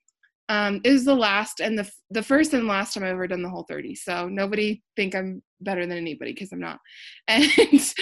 um, 0.48 0.80
it 0.84 0.90
was 0.90 1.04
the 1.04 1.14
last 1.14 1.60
and 1.60 1.78
the 1.78 1.90
the 2.10 2.22
first 2.22 2.52
and 2.52 2.66
last 2.66 2.94
time 2.94 3.04
I've 3.04 3.10
ever 3.10 3.26
done 3.26 3.42
the 3.42 3.48
whole 3.48 3.64
30. 3.68 3.94
So 3.94 4.28
nobody 4.28 4.82
think 4.96 5.14
I'm 5.14 5.42
better 5.60 5.86
than 5.86 5.96
anybody 5.96 6.32
because 6.32 6.52
I'm 6.52 6.60
not. 6.60 6.78
And 7.28 7.94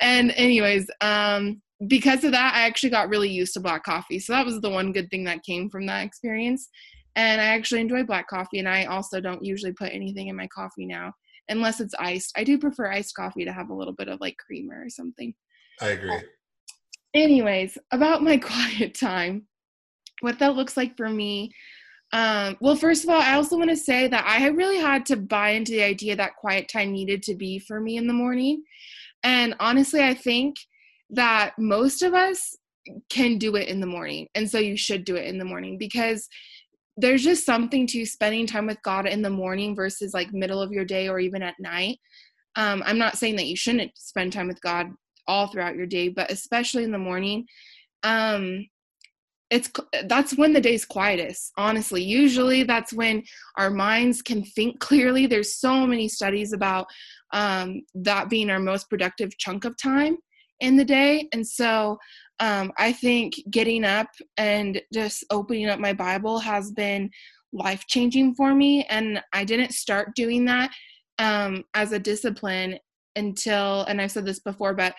and 0.00 0.30
anyways, 0.36 0.88
um, 1.00 1.62
because 1.88 2.24
of 2.24 2.32
that, 2.32 2.54
I 2.54 2.66
actually 2.66 2.90
got 2.90 3.08
really 3.08 3.30
used 3.30 3.54
to 3.54 3.60
black 3.60 3.84
coffee. 3.84 4.18
So 4.18 4.32
that 4.32 4.46
was 4.46 4.60
the 4.60 4.70
one 4.70 4.92
good 4.92 5.10
thing 5.10 5.24
that 5.24 5.42
came 5.42 5.68
from 5.70 5.86
that 5.86 6.04
experience. 6.04 6.68
And 7.16 7.40
I 7.40 7.44
actually 7.44 7.80
enjoy 7.80 8.04
black 8.04 8.28
coffee. 8.28 8.58
And 8.58 8.68
I 8.68 8.84
also 8.84 9.20
don't 9.20 9.44
usually 9.44 9.72
put 9.72 9.92
anything 9.92 10.28
in 10.28 10.36
my 10.36 10.46
coffee 10.48 10.86
now, 10.86 11.12
unless 11.48 11.80
it's 11.80 11.94
iced. 11.98 12.32
I 12.36 12.44
do 12.44 12.58
prefer 12.58 12.92
iced 12.92 13.14
coffee 13.14 13.44
to 13.44 13.52
have 13.52 13.70
a 13.70 13.74
little 13.74 13.94
bit 13.94 14.08
of 14.08 14.20
like 14.20 14.36
creamer 14.36 14.82
or 14.84 14.90
something. 14.90 15.34
I 15.80 15.88
agree. 15.88 16.20
Anyways, 17.14 17.78
about 17.92 18.22
my 18.22 18.36
quiet 18.36 18.94
time, 18.98 19.46
what 20.20 20.38
that 20.38 20.56
looks 20.56 20.76
like 20.76 20.96
for 20.96 21.08
me 21.08 21.52
um, 22.12 22.56
well, 22.60 22.76
first 22.76 23.04
of 23.04 23.10
all, 23.10 23.20
I 23.20 23.34
also 23.34 23.56
want 23.56 23.70
to 23.70 23.76
say 23.76 24.08
that 24.08 24.24
I 24.26 24.46
really 24.48 24.78
had 24.78 25.04
to 25.06 25.16
buy 25.16 25.50
into 25.50 25.72
the 25.72 25.82
idea 25.82 26.16
that 26.16 26.36
quiet 26.36 26.68
time 26.68 26.92
needed 26.92 27.22
to 27.24 27.34
be 27.34 27.58
for 27.58 27.80
me 27.80 27.96
in 27.96 28.06
the 28.06 28.12
morning. 28.12 28.62
And 29.22 29.54
honestly, 29.58 30.02
I 30.02 30.14
think 30.14 30.56
that 31.10 31.54
most 31.58 32.02
of 32.02 32.14
us 32.14 32.56
can 33.10 33.38
do 33.38 33.56
it 33.56 33.68
in 33.68 33.80
the 33.80 33.86
morning. 33.86 34.28
And 34.34 34.48
so 34.48 34.58
you 34.58 34.76
should 34.76 35.04
do 35.04 35.16
it 35.16 35.26
in 35.26 35.38
the 35.38 35.44
morning 35.44 35.76
because 35.78 36.28
there's 36.96 37.24
just 37.24 37.44
something 37.44 37.86
to 37.88 38.06
spending 38.06 38.46
time 38.46 38.66
with 38.66 38.80
God 38.82 39.06
in 39.06 39.22
the 39.22 39.30
morning 39.30 39.74
versus 39.74 40.14
like 40.14 40.32
middle 40.32 40.62
of 40.62 40.72
your 40.72 40.84
day 40.84 41.08
or 41.08 41.18
even 41.18 41.42
at 41.42 41.58
night. 41.58 41.98
Um, 42.54 42.82
I'm 42.86 42.98
not 42.98 43.18
saying 43.18 43.36
that 43.36 43.46
you 43.46 43.56
shouldn't 43.56 43.92
spend 43.96 44.32
time 44.32 44.48
with 44.48 44.60
God 44.62 44.86
all 45.26 45.48
throughout 45.48 45.76
your 45.76 45.86
day, 45.86 46.08
but 46.08 46.30
especially 46.30 46.84
in 46.84 46.92
the 46.92 46.98
morning. 46.98 47.46
Um, 48.02 48.66
it's 49.50 49.70
that's 50.06 50.36
when 50.36 50.52
the 50.52 50.60
day's 50.60 50.84
quietest 50.84 51.52
honestly. 51.56 52.02
Usually 52.02 52.62
that's 52.64 52.92
when 52.92 53.22
our 53.56 53.70
minds 53.70 54.22
can 54.22 54.42
think 54.42 54.80
clearly. 54.80 55.26
There's 55.26 55.56
so 55.56 55.86
many 55.86 56.08
studies 56.08 56.52
about 56.52 56.86
um, 57.32 57.82
that 57.94 58.28
being 58.28 58.50
our 58.50 58.58
most 58.58 58.90
productive 58.90 59.36
chunk 59.38 59.64
of 59.64 59.76
time 59.80 60.16
in 60.60 60.76
the 60.76 60.84
day. 60.84 61.28
And 61.32 61.46
so 61.46 61.98
um, 62.40 62.72
i 62.78 62.92
think 62.92 63.34
getting 63.50 63.84
up 63.84 64.08
and 64.36 64.80
just 64.92 65.24
opening 65.30 65.68
up 65.68 65.78
my 65.78 65.92
bible 65.92 66.38
has 66.38 66.70
been 66.72 67.10
life 67.52 67.84
changing 67.86 68.34
for 68.34 68.54
me 68.54 68.84
and 68.84 69.22
i 69.32 69.44
didn't 69.44 69.72
start 69.72 70.14
doing 70.14 70.44
that 70.44 70.70
um, 71.18 71.64
as 71.74 71.92
a 71.92 71.98
discipline 71.98 72.78
until 73.16 73.82
and 73.84 74.00
i've 74.00 74.10
said 74.10 74.26
this 74.26 74.40
before 74.40 74.74
but 74.74 74.94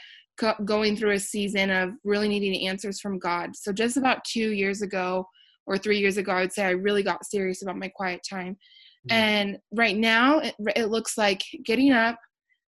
going 0.65 0.95
through 0.95 1.11
a 1.11 1.19
season 1.19 1.69
of 1.69 1.91
really 2.03 2.27
needing 2.27 2.67
answers 2.67 2.99
from 2.99 3.19
God. 3.19 3.55
So 3.55 3.71
just 3.71 3.97
about 3.97 4.23
two 4.23 4.51
years 4.51 4.81
ago 4.81 5.27
or 5.65 5.77
three 5.77 5.99
years 5.99 6.17
ago, 6.17 6.31
I 6.31 6.41
would 6.41 6.53
say 6.53 6.65
I 6.65 6.71
really 6.71 7.03
got 7.03 7.25
serious 7.25 7.61
about 7.61 7.77
my 7.77 7.89
quiet 7.89 8.21
time. 8.29 8.57
Mm-hmm. 9.09 9.13
And 9.13 9.57
right 9.71 9.97
now, 9.97 10.39
it, 10.39 10.55
it 10.75 10.85
looks 10.85 11.17
like 11.17 11.41
getting 11.65 11.91
up, 11.91 12.17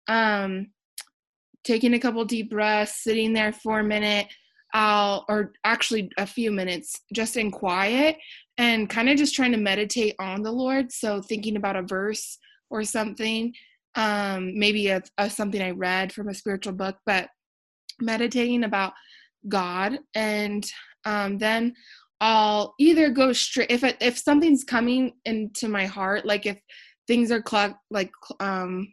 um, 0.08 0.68
taking 1.64 1.94
a 1.94 2.00
couple 2.00 2.26
deep 2.26 2.52
breaths, 2.52 3.04
sitting 3.04 3.34
there 3.34 3.54
for 3.54 3.80
a 3.80 3.84
minute, 3.84 4.28
I'll, 4.74 5.26
or 5.30 5.54
actually 5.64 6.10
a 6.18 6.26
few 6.26 6.52
minutes, 6.52 7.00
just 7.14 7.38
in 7.38 7.52
quiet, 7.52 8.18
and 8.58 8.90
kind 8.90 9.10
of 9.10 9.18
just 9.18 9.36
trying 9.36 9.52
to 9.52 9.58
meditate 9.58 10.16
on 10.20 10.42
the 10.42 10.52
Lord. 10.52 10.92
So 10.92 11.22
thinking 11.22 11.56
about 11.56 11.76
a 11.76 11.84
verse 11.84 12.38
or 12.70 12.84
something, 12.84 13.54
um, 13.96 14.58
maybe 14.58 14.90
a, 14.90 15.02
a 15.18 15.30
something 15.30 15.62
I 15.62 15.72
read 15.72 16.12
from 16.12 16.28
a 16.28 16.34
spiritual 16.34 16.74
book, 16.74 16.98
but 17.06 17.30
meditating 18.00 18.64
about 18.64 18.94
God. 19.48 20.00
And 20.16 20.66
um, 21.06 21.38
then 21.38 21.74
I'll 22.22 22.76
either 22.80 23.10
go 23.10 23.34
straight 23.34 23.72
if 23.72 23.84
it, 23.84 23.98
if 24.00 24.18
something's 24.18 24.64
coming 24.64 25.14
into 25.26 25.68
my 25.68 25.86
heart, 25.86 26.26
like 26.26 26.46
if 26.46 26.60
things 27.08 27.32
are 27.32 27.44
cl- 27.46 27.80
like 27.92 28.12
um, 28.40 28.88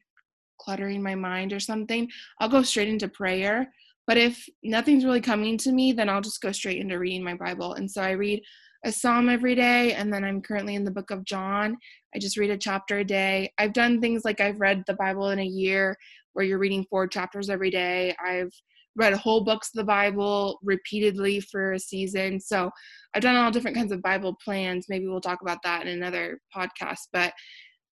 cluttering 0.61 1.03
my 1.03 1.15
mind 1.15 1.53
or 1.53 1.61
something, 1.61 2.09
I'll 2.41 2.49
go 2.49 2.63
straight 2.63 2.89
into 2.89 3.09
prayer. 3.09 3.73
But 4.07 4.17
if 4.17 4.45
nothing's 4.65 5.05
really 5.05 5.21
coming 5.21 5.57
to 5.59 5.73
me, 5.73 5.93
then 5.93 6.09
I'll 6.09 6.21
just 6.21 6.41
go 6.41 6.51
straight 6.51 6.81
into 6.81 6.99
reading 6.99 7.23
my 7.23 7.35
Bible. 7.35 7.75
And 7.75 7.89
so 7.89 8.03
I 8.03 8.13
read 8.13 8.43
a 8.85 8.91
psalm 8.91 9.29
every 9.29 9.55
day, 9.55 9.93
and 9.93 10.13
then 10.13 10.25
I'm 10.25 10.41
currently 10.41 10.75
in 10.75 10.85
the 10.85 10.91
book 10.91 11.11
of 11.11 11.25
John. 11.25 11.77
I 12.15 12.19
just 12.19 12.39
read 12.39 12.51
a 12.51 12.57
chapter 12.59 12.99
a 12.99 13.05
day. 13.05 13.53
I've 13.59 13.73
done 13.73 14.01
things 14.01 14.25
like 14.25 14.41
I've 14.41 14.61
read 14.61 14.83
the 14.87 14.95
Bible 14.95 15.31
in 15.31 15.39
a 15.39 15.45
year, 15.45 15.97
where 16.33 16.45
you're 16.45 16.59
reading 16.59 16.87
four 16.89 17.07
chapters 17.07 17.51
every 17.51 17.71
day. 17.71 18.15
I've 18.25 18.53
read 18.97 19.13
whole 19.15 19.45
books 19.45 19.69
of 19.69 19.79
the 19.79 19.85
Bible 19.85 20.59
repeatedly 20.63 21.41
for 21.41 21.73
a 21.73 21.79
season. 21.79 22.41
So 22.41 22.71
I've 23.15 23.23
done 23.23 23.37
all 23.37 23.51
different 23.51 23.77
kinds 23.77 23.93
of 23.93 24.03
Bible 24.03 24.37
plans. 24.45 24.87
Maybe 24.89 25.07
we'll 25.07 25.21
talk 25.21 25.43
about 25.43 25.63
that 25.65 25.87
in 25.87 25.89
another 25.89 26.41
podcast. 26.55 27.07
But 27.13 27.33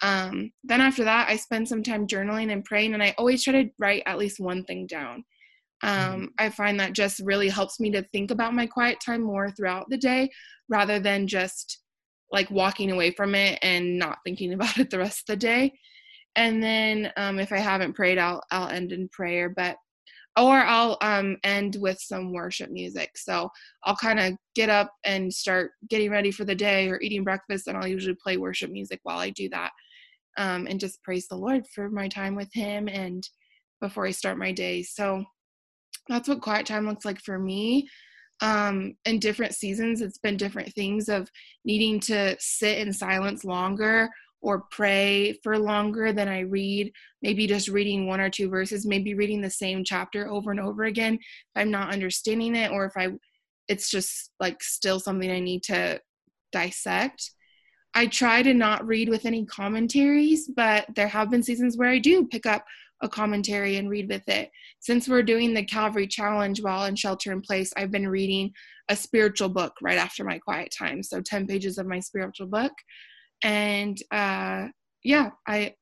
um, 0.03 0.51
then 0.65 0.81
after 0.81 1.05
that, 1.05 1.29
I 1.29 1.37
spend 1.37 1.69
some 1.69 1.83
time 1.83 2.07
journaling 2.07 2.53
and 2.53 2.65
praying, 2.65 2.95
and 2.95 3.03
I 3.03 3.15
always 3.19 3.43
try 3.43 3.65
to 3.65 3.71
write 3.79 4.03
at 4.07 4.19
least 4.19 4.39
one 4.39 4.65
thing 4.65 4.87
down. 4.87 5.25
Um, 5.83 5.93
mm-hmm. 5.93 6.25
I 6.39 6.51
find 6.51 6.79
that 6.81 6.93
just 6.93 7.21
really 7.25 7.49
helps 7.49 7.79
me 7.81 7.91
to 7.93 8.03
think 8.13 8.31
about 8.31 8.55
my 8.55 8.67
quiet 8.67 8.99
time 9.05 9.23
more 9.23 9.51
throughout 9.51 9.87
the 9.89 9.97
day 9.97 10.31
rather 10.69 10.99
than 10.99 11.27
just 11.27 11.81
like 12.33 12.51
walking 12.51 12.91
away 12.91 13.13
from 13.13 13.35
it 13.35 13.59
and 13.63 13.99
not 13.99 14.19
thinking 14.25 14.53
about 14.55 14.79
it 14.79 14.91
the 14.91 14.99
rest 14.99 15.21
of 15.21 15.35
the 15.35 15.37
day. 15.37 15.73
And 16.37 16.63
then 16.63 17.13
um, 17.17 17.39
if 17.39 17.53
I 17.53 17.59
haven't 17.59 17.95
prayed, 17.95 18.19
I'll 18.19 18.43
I'll 18.51 18.69
end 18.69 18.93
in 18.93 19.09
prayer. 19.09 19.49
But 19.49 19.77
or 20.39 20.59
I'll 20.59 20.97
um, 21.01 21.37
end 21.43 21.77
with 21.81 21.99
some 22.01 22.33
worship 22.33 22.71
music. 22.71 23.11
So 23.17 23.51
I'll 23.85 23.97
kind 23.97 24.21
of 24.21 24.35
get 24.55 24.69
up 24.69 24.93
and 25.05 25.33
start 25.33 25.73
getting 25.89 26.11
ready 26.11 26.31
for 26.31 26.45
the 26.45 26.55
day 26.55 26.89
or 26.89 27.01
eating 27.01 27.25
breakfast, 27.25 27.67
and 27.67 27.77
I'll 27.77 27.89
usually 27.89 28.17
play 28.23 28.37
worship 28.37 28.71
music 28.71 29.01
while 29.03 29.19
I 29.19 29.31
do 29.31 29.49
that, 29.51 29.73
um, 30.37 30.67
and 30.69 30.79
just 30.79 31.03
praise 31.03 31.27
the 31.29 31.37
Lord 31.37 31.65
for 31.75 31.91
my 31.91 32.09
time 32.09 32.37
with 32.37 32.53
Him 32.53 32.89
and 32.89 33.29
before 33.81 34.07
I 34.07 34.11
start 34.13 34.39
my 34.39 34.53
day. 34.53 34.83
So 34.83 35.25
that's 36.09 36.29
what 36.29 36.41
quiet 36.41 36.67
time 36.67 36.87
looks 36.87 37.05
like 37.05 37.21
for 37.21 37.39
me. 37.39 37.89
Um, 38.41 38.95
in 39.05 39.19
different 39.19 39.55
seasons, 39.55 40.01
it's 40.01 40.19
been 40.19 40.37
different 40.37 40.73
things 40.73 41.09
of 41.09 41.29
needing 41.65 41.99
to 42.01 42.37
sit 42.39 42.79
in 42.79 42.93
silence 42.93 43.45
longer 43.45 44.09
or 44.41 44.65
pray 44.71 45.39
for 45.43 45.59
longer 45.59 46.13
than 46.13 46.29
I 46.29 46.41
read, 46.41 46.93
maybe 47.23 47.47
just 47.47 47.69
reading 47.69 48.07
one 48.07 48.21
or 48.21 48.31
two 48.31 48.49
verses, 48.49 48.87
maybe 48.87 49.15
reading 49.15 49.41
the 49.41 49.51
same 49.51 49.85
chapter 49.85 50.29
over 50.29 50.51
and 50.51 50.61
over 50.61 50.85
again 50.85 51.15
if 51.15 51.21
I'm 51.57 51.71
not 51.71 51.93
understanding 51.93 52.55
it 52.55 52.71
or 52.71 52.85
if 52.85 52.93
I 52.97 53.09
it's 53.69 53.91
just 53.91 54.31
like 54.41 54.63
still 54.63 54.99
something 54.99 55.31
I 55.31 55.41
need 55.41 55.63
to 55.65 56.01
dissect. 56.53 57.31
I 57.95 58.07
try 58.07 58.43
to 58.43 58.55
not 58.55 58.87
read 58.87 59.09
with 59.09 59.27
any 59.27 59.45
commentaries, 59.45 60.49
but 60.49 60.87
there 60.95 61.09
have 61.09 61.31
been 61.31 61.43
seasons 61.43 61.77
where 61.77 61.89
I 61.89 61.99
do 61.99 62.27
pick 62.27 62.47
up 62.47 62.65
a 63.03 63.09
commentary 63.09 63.77
and 63.77 63.89
read 63.91 64.09
with 64.09 64.29
it. 64.29 64.51
Since 64.81 65.09
we're 65.09 65.23
doing 65.23 65.55
the 65.55 65.65
Calvary 65.65 66.07
Challenge 66.07 66.63
while 66.63 66.85
in 66.85 66.97
shelter 66.97 67.33
in 67.33 67.41
place, 67.41 67.73
I've 67.77 67.91
been 67.91 68.09
reading 68.09 68.53
a 68.89 68.97
spiritual 68.97 69.49
book 69.49 69.75
right 69.83 69.99
after 69.99 70.25
my 70.25 70.39
quiet 70.39 70.75
time. 70.77 71.03
So 71.03 71.21
10 71.21 71.47
pages 71.47 71.79
of 71.79 71.87
my 71.87 72.01
spiritual 72.01 72.47
book 72.47 72.73
and 73.43 73.99
uh, 74.11 74.67
yeah 75.05 75.31
i 75.47 75.73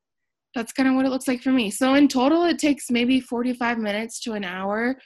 that's 0.54 0.72
kind 0.72 0.88
of 0.88 0.94
what 0.94 1.04
it 1.04 1.10
looks 1.10 1.28
like 1.28 1.42
for 1.42 1.52
me. 1.52 1.70
So 1.70 1.94
in 1.94 2.08
total 2.08 2.44
it 2.44 2.58
takes 2.58 2.90
maybe 2.90 3.20
45 3.20 3.78
minutes 3.78 4.20
to 4.20 4.32
an 4.32 4.44
hour. 4.44 4.96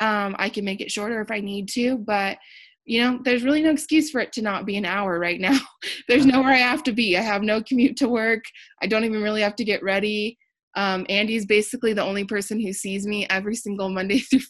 Um, 0.00 0.34
i 0.38 0.48
can 0.48 0.64
make 0.64 0.80
it 0.80 0.90
shorter 0.90 1.20
if 1.20 1.30
i 1.30 1.38
need 1.38 1.68
to 1.74 1.98
but 1.98 2.38
you 2.86 3.02
know 3.02 3.20
there's 3.24 3.44
really 3.44 3.62
no 3.62 3.70
excuse 3.70 4.10
for 4.10 4.22
it 4.22 4.32
to 4.32 4.42
not 4.42 4.64
be 4.64 4.76
an 4.76 4.86
hour 4.86 5.18
right 5.18 5.40
now. 5.40 5.58
There's 6.08 6.26
nowhere 6.26 6.52
i 6.52 6.56
have 6.56 6.82
to 6.84 6.92
be. 6.92 7.16
I 7.16 7.20
have 7.20 7.42
no 7.42 7.62
commute 7.62 7.96
to 7.98 8.08
work. 8.08 8.42
I 8.82 8.86
don't 8.86 9.04
even 9.04 9.22
really 9.22 9.42
have 9.42 9.56
to 9.56 9.64
get 9.64 9.82
ready. 9.82 10.38
Um, 10.74 11.04
andy's 11.10 11.44
basically 11.44 11.92
the 11.92 12.02
only 12.02 12.24
person 12.24 12.58
who 12.58 12.72
sees 12.72 13.06
me 13.06 13.26
every 13.28 13.54
single 13.54 13.90
monday 13.90 14.18
through 14.30 14.40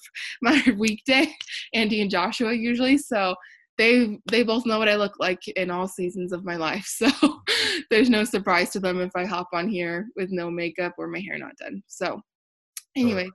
my 0.40 0.62
weekday 0.78 1.26
andy 1.74 2.00
and 2.00 2.10
joshua 2.10 2.52
usually. 2.52 2.98
So 2.98 3.34
they 3.78 4.18
they 4.30 4.42
both 4.42 4.66
know 4.66 4.78
what 4.78 4.88
I 4.88 4.96
look 4.96 5.18
like 5.18 5.46
in 5.48 5.70
all 5.70 5.88
seasons 5.88 6.32
of 6.32 6.44
my 6.44 6.56
life. 6.56 6.88
So 7.12 7.40
there's 7.90 8.10
no 8.10 8.24
surprise 8.24 8.70
to 8.70 8.80
them 8.80 9.00
if 9.00 9.10
I 9.16 9.24
hop 9.24 9.48
on 9.52 9.68
here 9.68 10.08
with 10.16 10.30
no 10.30 10.50
makeup 10.50 10.94
or 10.98 11.08
my 11.08 11.20
hair 11.20 11.38
not 11.38 11.56
done. 11.56 11.82
So 11.88 12.20
anyway, 12.96 13.28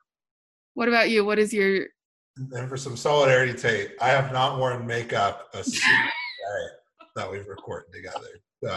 what 0.73 0.87
about 0.87 1.09
you? 1.09 1.25
What 1.25 1.39
is 1.39 1.53
your 1.53 1.87
and 2.51 2.69
for 2.69 2.77
some 2.77 2.95
solidarity 2.95 3.53
Tate, 3.53 3.91
I 3.99 4.09
have 4.09 4.31
not 4.31 4.59
worn 4.59 4.85
makeup 4.85 5.49
a 5.53 5.63
single 5.63 6.05
day 6.05 6.67
that 7.15 7.31
we've 7.31 7.47
recorded 7.47 7.91
together. 7.93 8.27
So. 8.63 8.75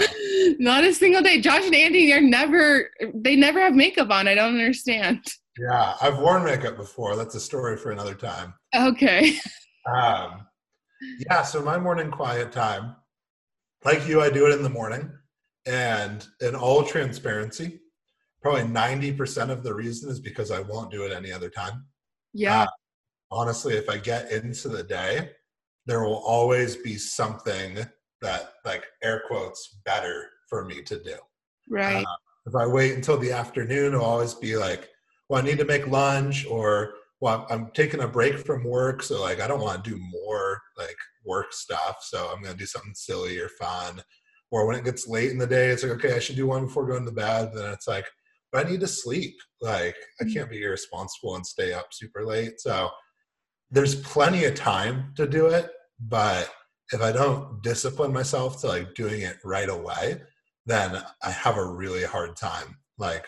Not 0.58 0.84
a 0.84 0.92
single 0.92 1.22
day. 1.22 1.40
Josh 1.40 1.64
and 1.64 1.74
Andy 1.74 2.12
are 2.12 2.20
never 2.20 2.90
they 3.14 3.36
never 3.36 3.60
have 3.60 3.74
makeup 3.74 4.10
on. 4.10 4.28
I 4.28 4.34
don't 4.34 4.54
understand. 4.54 5.24
Yeah, 5.58 5.94
I've 6.00 6.18
worn 6.18 6.44
makeup 6.44 6.76
before. 6.76 7.16
That's 7.16 7.34
a 7.34 7.40
story 7.40 7.76
for 7.76 7.92
another 7.92 8.14
time. 8.14 8.54
Okay. 8.74 9.38
Um, 9.86 10.46
yeah, 11.28 11.42
so 11.42 11.62
my 11.62 11.78
morning 11.78 12.10
quiet 12.10 12.52
time, 12.52 12.96
like 13.84 14.06
you, 14.06 14.20
I 14.20 14.30
do 14.30 14.46
it 14.46 14.54
in 14.54 14.62
the 14.62 14.70
morning. 14.70 15.10
And 15.66 16.26
in 16.40 16.54
all 16.54 16.84
transparency, 16.84 17.80
probably 18.42 18.62
90% 18.62 19.50
of 19.50 19.62
the 19.62 19.74
reason 19.74 20.10
is 20.10 20.20
because 20.20 20.50
I 20.50 20.60
won't 20.60 20.90
do 20.90 21.04
it 21.04 21.12
any 21.12 21.32
other 21.32 21.50
time. 21.50 21.84
Yeah. 22.32 22.62
Uh, 22.62 22.66
honestly, 23.30 23.74
if 23.74 23.88
I 23.88 23.98
get 23.98 24.32
into 24.32 24.68
the 24.68 24.82
day, 24.82 25.30
there 25.86 26.02
will 26.02 26.22
always 26.26 26.76
be 26.76 26.96
something 26.96 27.78
that, 28.22 28.52
like, 28.64 28.84
air 29.02 29.22
quotes, 29.26 29.80
better 29.84 30.28
for 30.48 30.64
me 30.64 30.82
to 30.82 31.02
do. 31.02 31.16
Right. 31.68 32.04
Uh, 32.04 32.16
if 32.46 32.54
I 32.54 32.66
wait 32.66 32.94
until 32.94 33.18
the 33.18 33.32
afternoon, 33.32 33.94
it'll 33.94 34.04
always 34.04 34.34
be 34.34 34.56
like, 34.56 34.88
well, 35.28 35.42
I 35.42 35.44
need 35.44 35.58
to 35.58 35.64
make 35.64 35.86
lunch 35.86 36.46
or 36.46 36.94
well 37.20 37.46
i'm 37.50 37.70
taking 37.72 38.00
a 38.00 38.08
break 38.08 38.38
from 38.38 38.64
work 38.64 39.02
so 39.02 39.20
like 39.20 39.40
i 39.40 39.46
don't 39.46 39.60
want 39.60 39.82
to 39.82 39.90
do 39.90 39.98
more 39.98 40.60
like 40.76 40.96
work 41.24 41.52
stuff 41.52 41.98
so 42.02 42.30
i'm 42.32 42.42
going 42.42 42.52
to 42.52 42.58
do 42.58 42.66
something 42.66 42.94
silly 42.94 43.38
or 43.38 43.48
fun. 43.48 44.02
Or 44.52 44.66
when 44.66 44.76
it 44.76 44.84
gets 44.84 45.06
late 45.06 45.30
in 45.30 45.38
the 45.38 45.46
day 45.46 45.68
it's 45.68 45.84
like 45.84 45.92
okay 45.92 46.14
i 46.14 46.18
should 46.18 46.36
do 46.36 46.46
one 46.46 46.66
before 46.66 46.86
going 46.86 47.04
to 47.04 47.12
bed 47.12 47.52
then 47.54 47.72
it's 47.72 47.86
like 47.86 48.06
but 48.50 48.66
i 48.66 48.68
need 48.68 48.80
to 48.80 48.88
sleep. 48.88 49.36
Like 49.60 49.94
i 50.20 50.24
mm. 50.24 50.34
can't 50.34 50.50
be 50.50 50.62
irresponsible 50.62 51.36
and 51.36 51.46
stay 51.46 51.72
up 51.72 51.88
super 51.92 52.26
late 52.26 52.60
so 52.60 52.90
there's 53.70 53.94
plenty 53.94 54.44
of 54.46 54.56
time 54.56 55.12
to 55.16 55.26
do 55.28 55.46
it 55.46 55.70
but 56.00 56.52
if 56.92 57.00
i 57.00 57.12
don't 57.12 57.62
discipline 57.62 58.12
myself 58.12 58.60
to 58.62 58.66
like 58.66 58.94
doing 58.94 59.20
it 59.20 59.36
right 59.44 59.68
away 59.68 60.20
then 60.66 61.00
i 61.22 61.30
have 61.30 61.56
a 61.56 61.64
really 61.64 62.02
hard 62.02 62.34
time 62.34 62.76
like 62.98 63.26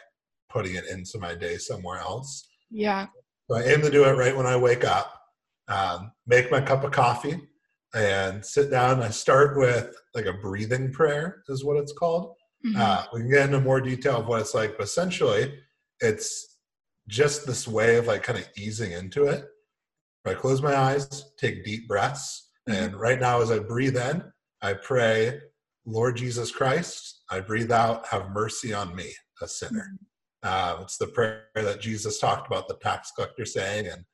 putting 0.50 0.74
it 0.74 0.84
into 0.90 1.18
my 1.18 1.34
day 1.34 1.56
somewhere 1.56 1.98
else. 1.98 2.48
Yeah 2.70 3.06
so 3.52 3.58
I 3.58 3.64
aim 3.64 3.82
to 3.82 3.90
do 3.90 4.04
it 4.04 4.12
right 4.12 4.34
when 4.34 4.46
I 4.46 4.56
wake 4.56 4.82
up, 4.82 5.20
um, 5.68 6.12
make 6.26 6.50
my 6.50 6.60
cup 6.60 6.84
of 6.84 6.92
coffee, 6.92 7.38
and 7.94 8.44
sit 8.44 8.70
down. 8.70 9.02
I 9.02 9.10
start 9.10 9.58
with 9.58 9.94
like 10.14 10.24
a 10.24 10.32
breathing 10.32 10.90
prayer, 10.90 11.42
is 11.48 11.62
what 11.62 11.76
it's 11.76 11.92
called. 11.92 12.34
Mm-hmm. 12.64 12.80
Uh, 12.80 13.04
we 13.12 13.20
can 13.20 13.30
get 13.30 13.46
into 13.46 13.60
more 13.60 13.82
detail 13.82 14.20
of 14.20 14.26
what 14.26 14.40
it's 14.40 14.54
like, 14.54 14.78
but 14.78 14.84
essentially, 14.84 15.54
it's 16.00 16.60
just 17.08 17.46
this 17.46 17.68
way 17.68 17.96
of 17.96 18.06
like 18.06 18.22
kind 18.22 18.38
of 18.38 18.48
easing 18.56 18.92
into 18.92 19.24
it. 19.24 19.44
I 20.24 20.32
close 20.32 20.62
my 20.62 20.74
eyes, 20.74 21.32
take 21.36 21.64
deep 21.64 21.86
breaths, 21.86 22.52
mm-hmm. 22.66 22.84
and 22.84 22.96
right 22.96 23.20
now, 23.20 23.42
as 23.42 23.50
I 23.50 23.58
breathe 23.58 23.98
in, 23.98 24.24
I 24.62 24.72
pray, 24.74 25.40
Lord 25.84 26.16
Jesus 26.16 26.50
Christ, 26.50 27.22
I 27.30 27.40
breathe 27.40 27.72
out, 27.72 28.06
have 28.06 28.30
mercy 28.30 28.72
on 28.72 28.96
me, 28.96 29.12
a 29.42 29.48
sinner. 29.48 29.90
Mm-hmm. 29.92 30.04
Uh, 30.42 30.78
it's 30.82 30.96
the 30.96 31.06
prayer 31.06 31.44
that 31.54 31.80
Jesus 31.80 32.18
talked 32.18 32.46
about 32.46 32.68
the 32.68 32.74
tax 32.74 33.12
collector 33.12 33.44
saying, 33.44 33.86
and 33.86 34.04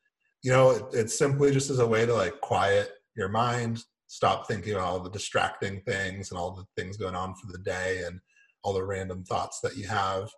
you 0.42 0.52
know, 0.52 0.70
it, 0.70 0.82
it's 0.92 1.18
simply 1.18 1.50
just 1.50 1.70
as 1.70 1.78
a 1.78 1.86
way 1.86 2.06
to 2.06 2.14
like 2.14 2.40
quiet 2.40 2.90
your 3.16 3.28
mind, 3.28 3.84
stop 4.06 4.46
thinking 4.46 4.74
about 4.74 4.84
all 4.84 5.00
the 5.00 5.10
distracting 5.10 5.80
things 5.82 6.30
and 6.30 6.38
all 6.38 6.52
the 6.52 6.64
things 6.76 6.96
going 6.96 7.14
on 7.14 7.34
for 7.34 7.50
the 7.50 7.58
day 7.58 8.02
and 8.06 8.20
all 8.62 8.72
the 8.72 8.84
random 8.84 9.24
thoughts 9.24 9.60
that 9.60 9.76
you 9.76 9.86
have. 9.86 10.30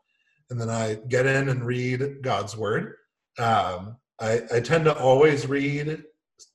And 0.50 0.61
then 0.61 0.68
I 0.68 0.98
get 1.09 1.26
in 1.26 1.48
and 1.48 1.64
read 1.64 2.22
God's 2.22 2.57
word. 2.57 2.94
Um, 3.38 3.96
I, 4.20 4.42
I, 4.53 4.61
tend 4.61 4.85
to 4.85 4.98
always 4.98 5.46
read 5.46 6.03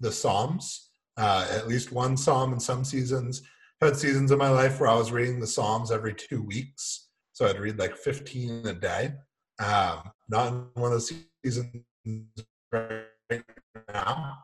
the 0.01 0.11
Psalms, 0.11 0.91
uh, 1.17 1.47
at 1.51 1.67
least 1.67 1.91
one 1.91 2.17
Psalm 2.17 2.53
in 2.53 2.59
some 2.59 2.83
seasons. 2.83 3.41
I've 3.81 3.89
had 3.89 3.97
seasons 3.97 4.31
in 4.31 4.37
my 4.37 4.49
life 4.49 4.79
where 4.79 4.89
I 4.89 4.95
was 4.95 5.11
reading 5.11 5.39
the 5.39 5.47
Psalms 5.47 5.91
every 5.91 6.13
two 6.13 6.41
weeks. 6.41 7.07
So 7.31 7.47
I'd 7.47 7.59
read 7.59 7.79
like 7.79 7.95
15 7.95 8.67
a 8.67 8.73
day. 8.73 9.13
Um, 9.59 10.11
not 10.27 10.47
in 10.47 10.67
one 10.73 10.91
of 10.91 10.99
the 10.99 11.23
seasons 11.43 11.83
right 12.71 13.43
now. 13.93 14.37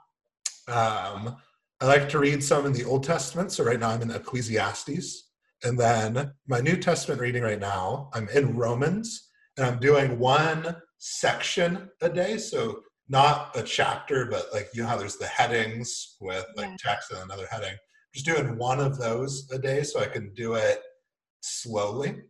Um, 0.68 1.38
I 1.80 1.86
like 1.86 2.10
to 2.10 2.20
read 2.20 2.44
some 2.44 2.66
in 2.66 2.74
the 2.74 2.86
Old 2.86 3.04
Testament. 3.04 3.52
So 3.52 3.64
right 3.64 3.80
now 3.80 3.90
I'm 3.90 4.02
in 4.02 4.12
Ecclesiastes. 4.12 5.30
And 5.64 5.80
then 5.80 6.34
my 6.48 6.60
New 6.60 6.78
Testament 6.78 7.22
reading 7.22 7.44
right 7.44 7.60
now, 7.60 8.10
I'm 8.14 8.30
in 8.30 8.56
Romans 8.56 9.30
and 9.58 9.66
I'm 9.66 9.80
doing 9.80 10.18
one 10.18 10.76
section 10.98 11.90
a 12.02 12.10
day. 12.10 12.38
So 12.38 12.82
not 13.10 13.56
a 13.56 13.64
chapter, 13.64 14.26
but 14.26 14.46
like 14.54 14.70
you 14.74 14.82
know 14.82 14.88
how 14.88 14.98
there's 14.98 15.18
the 15.18 15.28
headings 15.28 16.16
with 16.22 16.46
like 16.56 16.78
text 16.78 17.12
and 17.12 17.22
another 17.22 17.48
heading. 17.52 17.76
just 18.14 18.26
doing 18.26 18.58
one 18.58 18.80
of 18.80 18.98
those 18.98 19.50
a 19.52 19.60
day 19.60 19.84
so 19.84 20.00
I 20.00 20.06
can 20.06 20.34
do 20.34 20.54
it 20.54 20.82
slowly. 21.42 22.22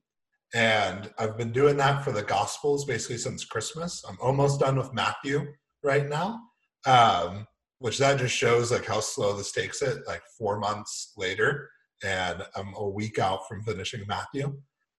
And 0.53 1.11
I've 1.17 1.37
been 1.37 1.51
doing 1.51 1.77
that 1.77 2.03
for 2.03 2.11
the 2.11 2.23
Gospels 2.23 2.85
basically 2.85 3.17
since 3.17 3.45
Christmas. 3.45 4.03
I'm 4.07 4.17
almost 4.21 4.59
done 4.59 4.77
with 4.77 4.93
Matthew 4.93 5.53
right 5.83 6.07
now, 6.07 6.41
um, 6.85 7.47
which 7.79 7.97
that 7.99 8.19
just 8.19 8.35
shows 8.35 8.71
like 8.71 8.85
how 8.85 8.99
slow 8.99 9.35
this 9.35 9.51
takes 9.51 9.81
it. 9.81 10.05
Like 10.07 10.21
four 10.37 10.59
months 10.59 11.13
later, 11.17 11.69
and 12.03 12.43
I'm 12.55 12.73
a 12.75 12.87
week 12.87 13.17
out 13.17 13.47
from 13.47 13.63
finishing 13.63 14.03
Matthew. 14.07 14.45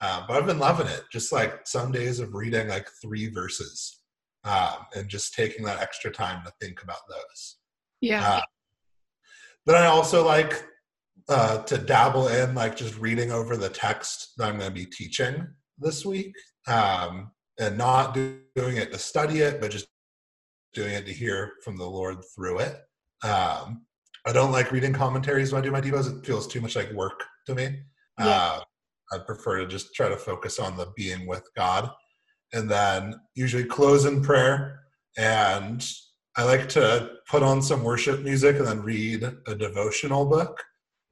Um, 0.02 0.24
but 0.28 0.38
I've 0.38 0.48
been 0.48 0.60
loving 0.60 0.88
it. 0.88 1.04
Just 1.12 1.32
like 1.32 1.68
some 1.68 1.92
days 1.92 2.20
of 2.20 2.34
reading 2.34 2.70
like 2.70 2.88
three 3.02 3.30
verses 3.30 4.02
um, 4.44 4.86
and 4.96 5.08
just 5.08 5.34
taking 5.34 5.66
that 5.66 5.82
extra 5.82 6.12
time 6.12 6.44
to 6.46 6.52
think 6.60 6.82
about 6.82 7.02
those. 7.10 7.58
Yeah. 8.00 8.28
Uh, 8.28 8.42
then 9.66 9.76
I 9.76 9.86
also 9.86 10.26
like 10.26 10.64
uh, 11.30 11.64
to 11.64 11.78
dabble 11.78 12.28
in 12.28 12.56
like 12.56 12.76
just 12.76 12.98
reading 13.00 13.32
over 13.32 13.58
the 13.58 13.70
text 13.70 14.34
that 14.38 14.48
I'm 14.48 14.58
going 14.58 14.70
to 14.70 14.76
be 14.76 14.86
teaching 14.86 15.48
this 15.78 16.06
week, 16.06 16.34
um, 16.68 17.32
and 17.60 17.78
not 17.78 18.14
do, 18.14 18.40
doing 18.56 18.78
it 18.78 18.92
to 18.92 19.00
study 19.00 19.40
it, 19.40 19.62
but 19.62 19.72
just 19.72 19.88
doing 20.74 20.94
it 20.94 21.06
to 21.06 21.14
hear 21.14 21.54
from 21.64 21.78
the 21.78 21.86
Lord 21.86 22.18
through 22.36 22.60
it. 22.60 22.78
Um, 23.24 23.86
I 24.26 24.34
don't 24.34 24.52
like 24.52 24.72
reading 24.72 24.94
commentaries 24.94 25.52
when 25.52 25.62
I 25.62 25.66
do 25.66 25.72
my 25.72 25.82
devos; 25.82 26.16
it 26.16 26.26
feels 26.26 26.48
too 26.48 26.62
much 26.62 26.76
like 26.76 26.92
work 26.94 27.24
to 27.48 27.56
me. 27.56 27.80
Yeah. 28.20 28.28
Uh, 28.28 28.60
I 29.14 29.18
prefer 29.20 29.60
to 29.60 29.68
just 29.68 29.94
try 29.94 30.08
to 30.08 30.18
focus 30.18 30.58
on 30.60 30.78
the 30.78 30.88
being 30.96 31.28
with 31.28 31.48
God, 31.56 31.90
and 32.54 32.70
then 32.70 33.16
usually 33.36 33.66
close 33.66 34.06
in 34.06 34.22
prayer 34.22 34.82
and 35.18 35.86
I 36.38 36.44
like 36.44 36.70
to 36.70 37.12
put 37.30 37.44
on 37.44 37.62
some 37.62 37.84
worship 37.84 38.22
music 38.22 38.58
and 38.58 38.66
then 38.66 38.82
read 38.82 39.24
a 39.48 39.56
devotional 39.56 40.26
book. 40.26 40.64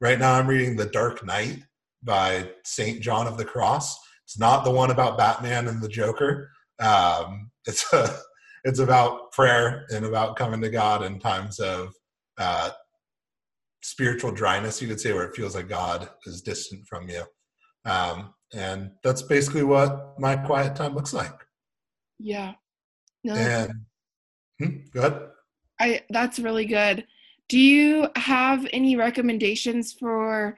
Right 0.02 0.20
now, 0.20 0.34
I'm 0.34 0.48
reading 0.48 0.76
The 0.76 0.86
Dark 0.86 1.26
Night 1.26 1.64
by 2.04 2.50
St. 2.64 3.02
John 3.02 3.28
of 3.28 3.38
the 3.38 3.46
Cross. 3.46 4.00
It's 4.26 4.40
not 4.40 4.64
the 4.64 4.72
one 4.72 4.92
about 4.92 5.18
Batman 5.18 5.68
and 5.68 5.82
the 5.82 5.90
Joker. 5.90 6.52
Um, 6.80 7.52
it's 7.66 7.92
a, 7.94 8.16
it's 8.64 8.80
about 8.80 9.32
prayer 9.32 9.86
and 9.90 10.06
about 10.06 10.36
coming 10.36 10.62
to 10.62 10.70
God 10.70 11.04
in 11.04 11.20
times 11.20 11.60
of 11.60 11.94
uh, 12.38 12.72
spiritual 13.82 14.32
dryness, 14.32 14.82
you 14.82 14.88
could 14.88 15.02
say, 15.02 15.14
where 15.14 15.26
it 15.26 15.36
feels 15.36 15.56
like 15.56 15.68
God 15.68 16.10
is 16.26 16.42
distant 16.42 16.86
from 16.88 17.10
you. 17.10 17.24
Um, 17.86 18.34
and 18.54 18.92
that's 19.04 19.22
basically 19.22 19.64
what 19.64 20.20
my 20.20 20.36
quiet 20.36 20.76
time 20.76 20.96
looks 20.96 21.14
like. 21.14 21.36
Yeah. 22.20 22.54
No. 23.24 23.34
And 23.34 23.72
Hmm, 24.60 24.78
go 24.94 25.00
ahead. 25.00 25.22
I 25.80 26.02
that's 26.10 26.40
really 26.40 26.66
good. 26.66 27.06
Do 27.50 27.60
you 27.60 28.08
have 28.16 28.66
any 28.72 28.96
recommendations 28.96 29.92
for 29.92 30.58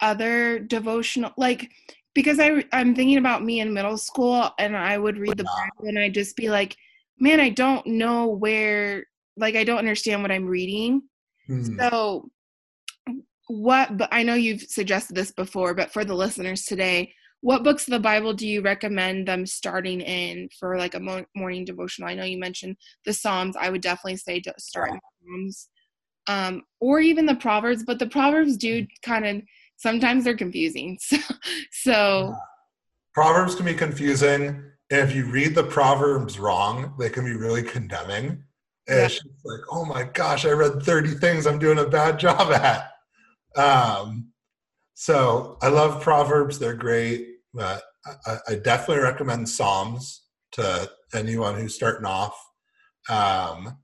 other 0.00 0.58
devotional 0.60 1.32
like 1.36 1.70
because 2.14 2.38
I 2.40 2.64
I'm 2.72 2.94
thinking 2.94 3.18
about 3.18 3.44
me 3.44 3.60
in 3.60 3.72
middle 3.72 3.98
school 3.98 4.50
and 4.58 4.76
I 4.76 4.98
would 4.98 5.18
read 5.18 5.36
the 5.36 5.44
Bible 5.44 5.88
and 5.88 5.98
I'd 5.98 6.14
just 6.14 6.36
be 6.36 6.48
like, 6.48 6.76
man, 7.20 7.40
I 7.40 7.50
don't 7.50 7.86
know 7.86 8.26
where 8.26 9.04
like 9.36 9.56
I 9.56 9.64
don't 9.64 9.78
understand 9.78 10.22
what 10.22 10.32
I'm 10.32 10.46
reading. 10.46 11.02
Hmm. 11.46 11.78
So 11.78 12.30
what 13.48 13.96
but 13.96 14.08
I 14.12 14.22
know 14.22 14.34
you've 14.34 14.62
suggested 14.62 15.14
this 15.14 15.32
before, 15.32 15.74
but 15.74 15.92
for 15.92 16.04
the 16.04 16.14
listeners 16.14 16.64
today, 16.64 17.12
what 17.40 17.62
books 17.62 17.86
of 17.86 17.92
the 17.92 18.00
bible 18.00 18.34
do 18.34 18.48
you 18.48 18.62
recommend 18.62 19.28
them 19.28 19.46
starting 19.46 20.00
in 20.00 20.48
for 20.58 20.76
like 20.76 20.94
a 20.94 21.00
mo- 21.00 21.26
morning 21.36 21.64
devotional? 21.64 22.08
I 22.08 22.14
know 22.14 22.24
you 22.24 22.38
mentioned 22.38 22.76
the 23.04 23.12
psalms. 23.12 23.56
I 23.56 23.70
would 23.70 23.80
definitely 23.80 24.16
say 24.16 24.42
start 24.58 24.90
in 24.90 25.00
psalms 25.22 25.68
um, 26.28 26.62
or 26.80 27.00
even 27.00 27.26
the 27.26 27.34
proverbs 27.34 27.84
but 27.84 27.98
the 27.98 28.06
proverbs 28.06 28.56
do 28.56 28.86
kind 29.02 29.26
of 29.26 29.42
sometimes 29.76 30.24
they're 30.24 30.36
confusing 30.36 30.98
so, 31.00 31.18
so 31.72 32.34
proverbs 33.14 33.54
can 33.54 33.64
be 33.64 33.74
confusing 33.74 34.46
and 34.90 35.00
if 35.00 35.14
you 35.14 35.26
read 35.26 35.54
the 35.54 35.64
proverbs 35.64 36.38
wrong 36.38 36.94
they 36.98 37.10
can 37.10 37.24
be 37.24 37.34
really 37.34 37.62
condemning 37.62 38.42
and 38.88 38.98
yeah. 38.98 39.04
it's 39.04 39.22
like 39.44 39.60
oh 39.72 39.84
my 39.84 40.04
gosh 40.04 40.44
i 40.46 40.50
read 40.50 40.82
30 40.82 41.10
things 41.14 41.46
i'm 41.46 41.58
doing 41.58 41.78
a 41.78 41.86
bad 41.86 42.18
job 42.18 42.52
at 42.52 42.90
um, 43.56 44.32
so 44.94 45.58
I 45.62 45.68
love 45.68 46.02
Proverbs; 46.02 46.58
they're 46.58 46.74
great. 46.74 47.26
But 47.52 47.82
I, 48.26 48.38
I 48.48 48.54
definitely 48.56 49.02
recommend 49.02 49.48
Psalms 49.48 50.22
to 50.52 50.90
anyone 51.14 51.56
who's 51.56 51.74
starting 51.74 52.06
off. 52.06 52.36
Um, 53.08 53.78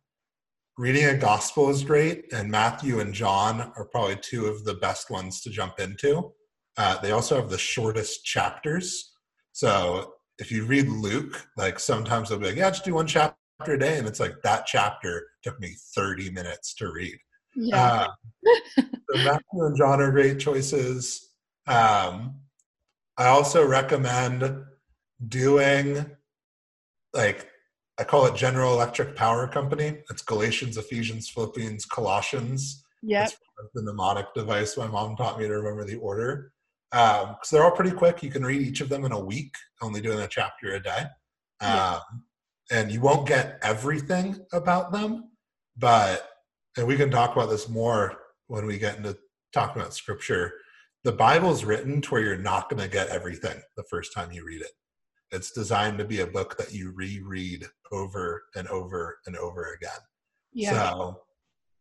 reading 0.76 1.04
a 1.04 1.16
gospel 1.16 1.70
is 1.70 1.84
great, 1.84 2.32
and 2.32 2.50
Matthew 2.50 3.00
and 3.00 3.14
John 3.14 3.72
are 3.76 3.86
probably 3.86 4.16
two 4.16 4.46
of 4.46 4.64
the 4.64 4.74
best 4.74 5.10
ones 5.10 5.40
to 5.42 5.50
jump 5.50 5.78
into. 5.78 6.32
Uh, 6.76 7.00
they 7.00 7.12
also 7.12 7.36
have 7.36 7.50
the 7.50 7.58
shortest 7.58 8.24
chapters. 8.24 9.12
So 9.52 10.14
if 10.38 10.50
you 10.50 10.64
read 10.64 10.88
Luke, 10.88 11.46
like 11.56 11.78
sometimes 11.78 12.28
they'll 12.28 12.38
be 12.38 12.46
like, 12.46 12.56
yeah, 12.56 12.70
just 12.70 12.84
do 12.84 12.94
one 12.94 13.06
chapter 13.06 13.36
a 13.66 13.78
day. 13.78 13.98
And 13.98 14.08
it's 14.08 14.18
like 14.18 14.34
that 14.42 14.66
chapter 14.66 15.28
took 15.42 15.60
me 15.60 15.76
30 15.94 16.30
minutes 16.30 16.74
to 16.74 16.90
read. 16.90 17.16
Yeah. 17.54 17.84
Uh, 17.84 18.08
so 18.76 18.84
Matthew 19.14 19.64
and 19.64 19.76
John 19.76 20.00
are 20.00 20.10
great 20.10 20.40
choices. 20.40 21.30
Um, 21.68 22.40
I 23.16 23.26
also 23.26 23.64
recommend 23.64 24.64
doing 25.28 26.04
like 27.12 27.48
I 27.98 28.04
call 28.04 28.26
it 28.26 28.34
General 28.34 28.72
Electric 28.72 29.14
Power 29.14 29.46
Company. 29.46 29.98
It's 30.10 30.22
Galatians, 30.22 30.76
Ephesians, 30.76 31.28
Philippians, 31.28 31.84
Colossians. 31.86 32.84
Yeah. 33.02 33.28
The 33.74 33.82
mnemonic 33.82 34.26
device 34.34 34.76
my 34.76 34.86
mom 34.86 35.16
taught 35.16 35.38
me 35.38 35.46
to 35.46 35.54
remember 35.54 35.84
the 35.84 35.96
order. 35.96 36.52
Um, 36.92 37.30
because 37.30 37.50
they're 37.50 37.64
all 37.64 37.70
pretty 37.70 37.90
quick. 37.90 38.22
You 38.22 38.30
can 38.30 38.44
read 38.44 38.62
each 38.62 38.80
of 38.80 38.88
them 38.88 39.04
in 39.04 39.12
a 39.12 39.18
week, 39.18 39.54
only 39.82 40.00
doing 40.00 40.20
a 40.20 40.28
chapter 40.28 40.74
a 40.74 40.82
day. 40.82 41.04
Um, 41.60 41.70
yeah. 41.70 42.00
and 42.72 42.90
you 42.90 43.00
won't 43.00 43.28
get 43.28 43.58
everything 43.62 44.44
about 44.52 44.92
them, 44.92 45.30
but 45.76 46.28
and 46.76 46.86
we 46.86 46.96
can 46.96 47.10
talk 47.10 47.34
about 47.34 47.50
this 47.50 47.68
more 47.68 48.16
when 48.48 48.66
we 48.66 48.78
get 48.78 48.96
into 48.96 49.16
talking 49.52 49.80
about 49.80 49.94
scripture. 49.94 50.52
The 51.04 51.12
Bible's 51.12 51.64
written 51.64 52.00
to 52.00 52.10
where 52.10 52.22
you're 52.22 52.36
not 52.36 52.68
going 52.68 52.82
to 52.82 52.88
get 52.88 53.08
everything 53.08 53.60
the 53.76 53.84
first 53.84 54.12
time 54.12 54.32
you 54.32 54.44
read 54.44 54.62
it. 54.62 54.72
It's 55.34 55.50
designed 55.50 55.98
to 55.98 56.04
be 56.04 56.20
a 56.20 56.26
book 56.26 56.56
that 56.58 56.72
you 56.72 56.92
reread 56.92 57.66
over 57.90 58.44
and 58.54 58.68
over 58.68 59.18
and 59.26 59.36
over 59.36 59.76
again. 59.76 60.00
Yeah. 60.52 60.90
So 60.90 61.22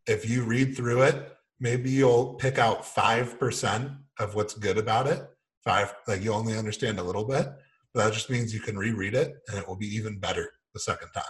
if 0.08 0.28
you 0.28 0.44
read 0.44 0.76
through 0.76 1.04
it, 1.04 1.38
maybe 1.60 1.92
you'll 1.92 2.34
pick 2.34 2.58
out 2.58 2.84
5% 2.84 3.98
of 4.20 4.36
what's 4.36 4.56
good 4.56 4.80
about 4.80 5.08
it. 5.08 5.24
Five, 5.63 5.94
like 6.08 6.24
you 6.24 6.34
only 6.34 6.58
understand 6.58 7.00
a 7.00 7.04
little 7.04 7.26
bit, 7.26 7.48
but 7.94 8.04
that 8.04 8.13
just 8.13 8.30
means 8.30 8.54
you 8.54 8.60
can 8.60 8.78
reread 8.78 9.13
it 9.13 9.36
and 9.48 9.58
it 9.58 9.68
will 9.68 9.78
be 9.78 9.88
even 9.88 10.20
better 10.20 10.52
the 10.74 10.80
second 10.80 11.10
time. 11.13 11.24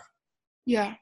Yeah. 0.66 0.96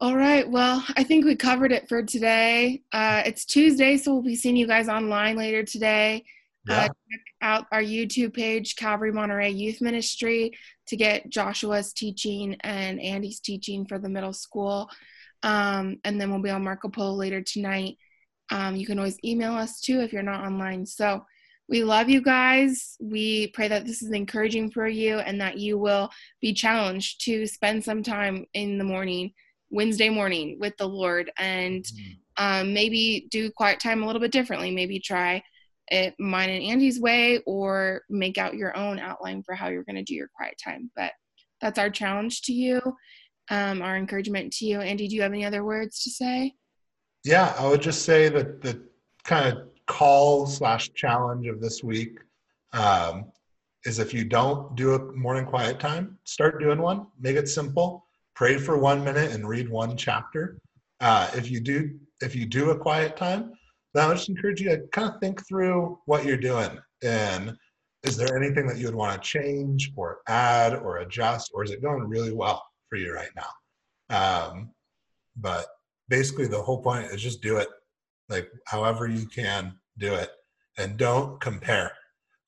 All 0.00 0.16
right. 0.16 0.50
Well, 0.50 0.82
I 0.96 1.04
think 1.04 1.26
we 1.26 1.36
covered 1.36 1.72
it 1.72 1.86
for 1.86 2.02
today. 2.02 2.82
Uh, 2.90 3.22
it's 3.26 3.44
Tuesday, 3.44 3.98
so 3.98 4.14
we'll 4.14 4.22
be 4.22 4.34
seeing 4.34 4.56
you 4.56 4.66
guys 4.66 4.88
online 4.88 5.36
later 5.36 5.62
today. 5.62 6.24
Uh, 6.68 6.72
yeah. 6.72 6.84
Uh, 6.84 6.88
check 6.88 7.20
out 7.42 7.66
our 7.72 7.82
YouTube 7.82 8.34
page, 8.34 8.76
Calvary 8.76 9.12
Monterey 9.12 9.50
Youth 9.50 9.80
Ministry, 9.80 10.52
to 10.86 10.96
get 10.96 11.30
Joshua's 11.30 11.92
teaching 11.92 12.56
and 12.60 13.00
Andy's 13.00 13.40
teaching 13.40 13.86
for 13.86 13.98
the 13.98 14.08
middle 14.08 14.32
school. 14.32 14.90
Um, 15.42 15.98
and 16.04 16.20
then 16.20 16.30
we'll 16.30 16.42
be 16.42 16.50
on 16.50 16.64
Marco 16.64 16.88
Polo 16.88 17.14
later 17.14 17.40
tonight. 17.40 17.96
Um, 18.50 18.76
you 18.76 18.86
can 18.86 18.98
always 18.98 19.18
email 19.24 19.54
us 19.54 19.80
too 19.80 20.00
if 20.00 20.12
you're 20.12 20.22
not 20.22 20.44
online. 20.44 20.84
So 20.84 21.24
we 21.68 21.84
love 21.84 22.08
you 22.08 22.20
guys. 22.20 22.96
We 23.00 23.46
pray 23.48 23.68
that 23.68 23.86
this 23.86 24.02
is 24.02 24.10
encouraging 24.10 24.72
for 24.72 24.88
you 24.88 25.18
and 25.20 25.40
that 25.40 25.58
you 25.58 25.78
will 25.78 26.10
be 26.40 26.52
challenged 26.52 27.24
to 27.26 27.46
spend 27.46 27.84
some 27.84 28.02
time 28.02 28.44
in 28.54 28.76
the 28.76 28.84
morning 28.84 29.32
Wednesday 29.70 30.08
morning 30.08 30.58
with 30.58 30.76
the 30.76 30.88
Lord 30.88 31.30
and 31.38 31.84
mm-hmm. 31.84 32.44
um, 32.44 32.74
maybe 32.74 33.28
do 33.30 33.50
quiet 33.52 33.78
time 33.78 34.02
a 34.02 34.06
little 34.06 34.20
bit 34.20 34.32
differently. 34.32 34.72
Maybe 34.72 34.98
try 34.98 35.42
it 35.90 36.14
mine 36.18 36.50
and 36.50 36.62
Andy's 36.62 37.00
way 37.00 37.40
or 37.46 38.02
make 38.08 38.38
out 38.38 38.54
your 38.54 38.76
own 38.76 38.98
outline 38.98 39.42
for 39.42 39.54
how 39.54 39.68
you're 39.68 39.84
going 39.84 39.96
to 39.96 40.02
do 40.02 40.14
your 40.14 40.30
quiet 40.34 40.54
time. 40.62 40.90
But 40.96 41.12
that's 41.60 41.78
our 41.78 41.90
challenge 41.90 42.42
to 42.42 42.52
you, 42.52 42.80
um, 43.50 43.82
our 43.82 43.96
encouragement 43.96 44.52
to 44.54 44.66
you. 44.66 44.80
Andy, 44.80 45.08
do 45.08 45.16
you 45.16 45.22
have 45.22 45.32
any 45.32 45.44
other 45.44 45.64
words 45.64 46.02
to 46.04 46.10
say? 46.10 46.54
Yeah, 47.24 47.54
I 47.58 47.66
would 47.66 47.82
just 47.82 48.02
say 48.02 48.28
that 48.30 48.62
the 48.62 48.82
kind 49.24 49.52
of 49.52 49.68
call 49.86 50.46
slash 50.46 50.90
challenge 50.94 51.46
of 51.46 51.60
this 51.60 51.82
week 51.82 52.18
um, 52.72 53.32
is 53.84 53.98
if 53.98 54.14
you 54.14 54.24
don't 54.24 54.74
do 54.76 54.94
a 54.94 55.12
morning 55.12 55.44
quiet 55.44 55.80
time, 55.80 56.18
start 56.24 56.60
doing 56.60 56.80
one. 56.80 57.06
Make 57.18 57.36
it 57.36 57.48
simple 57.48 58.06
pray 58.40 58.56
for 58.56 58.78
one 58.78 59.04
minute 59.04 59.32
and 59.32 59.46
read 59.46 59.68
one 59.68 59.94
chapter. 59.98 60.58
Uh, 61.00 61.30
if 61.34 61.50
you 61.50 61.60
do, 61.60 61.90
if 62.22 62.34
you 62.34 62.46
do 62.46 62.70
a 62.70 62.78
quiet 62.78 63.14
time, 63.14 63.52
then 63.94 64.10
I 64.10 64.14
just 64.14 64.28
encourage 64.28 64.60
you 64.60 64.70
to 64.70 64.82
kind 64.92 65.12
of 65.12 65.20
think 65.20 65.46
through 65.48 65.98
what 66.06 66.24
you're 66.24 66.36
doing 66.36 66.78
and 67.02 67.56
is 68.02 68.16
there 68.16 68.36
anything 68.36 68.66
that 68.66 68.78
you 68.78 68.86
would 68.86 68.94
want 68.94 69.20
to 69.20 69.28
change 69.28 69.92
or 69.94 70.20
add 70.26 70.74
or 70.74 70.98
adjust, 70.98 71.50
or 71.52 71.64
is 71.64 71.70
it 71.70 71.82
going 71.82 72.08
really 72.08 72.32
well 72.32 72.64
for 72.88 72.96
you 72.96 73.12
right 73.12 73.30
now? 73.36 74.48
Um, 74.50 74.70
but 75.36 75.66
basically, 76.08 76.46
the 76.46 76.62
whole 76.62 76.82
point 76.82 77.10
is 77.10 77.22
just 77.22 77.42
do 77.42 77.58
it. 77.58 77.68
Like, 78.28 78.48
however 78.66 79.06
you 79.06 79.26
can 79.26 79.74
do 79.98 80.14
it. 80.14 80.30
And 80.78 80.96
don't 80.96 81.40
compare. 81.40 81.92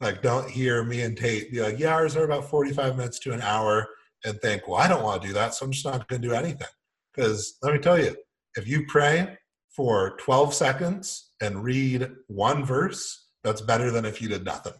Like, 0.01 0.23
don't 0.23 0.49
hear 0.49 0.85
me 0.85 1.03
and 1.03 1.17
Tate 1.17 1.53
be 1.53 1.61
like, 1.61 1.79
yeah, 1.79 1.93
ours 1.93 2.17
are 2.17 2.25
about 2.25 2.49
45 2.49 2.97
minutes 2.97 3.19
to 3.21 3.33
an 3.33 3.43
hour 3.43 3.87
and 4.25 4.41
think, 4.41 4.67
well, 4.67 4.79
I 4.79 4.89
don't 4.89 5.03
want 5.03 5.21
to 5.21 5.29
do 5.29 5.35
that. 5.35 5.55
So 5.55 5.67
I'm 5.67 5.73
just 5.73 5.85
not 5.85 6.09
going 6.09 6.23
to 6.23 6.29
do 6.29 6.35
anything. 6.35 6.69
Because 7.15 7.59
let 7.63 7.75
me 7.75 7.79
tell 7.79 7.99
you, 7.99 8.17
if 8.57 8.67
you 8.67 8.87
pray 8.87 9.37
for 9.75 10.17
12 10.19 10.55
seconds 10.55 11.33
and 11.41 11.65
read 11.65 12.09
one 12.29 12.65
verse, 12.65 13.29
that's 13.43 13.61
better 13.61 13.91
than 13.91 14.05
if 14.05 14.21
you 14.21 14.29
did 14.29 14.45
nothing. 14.45 14.75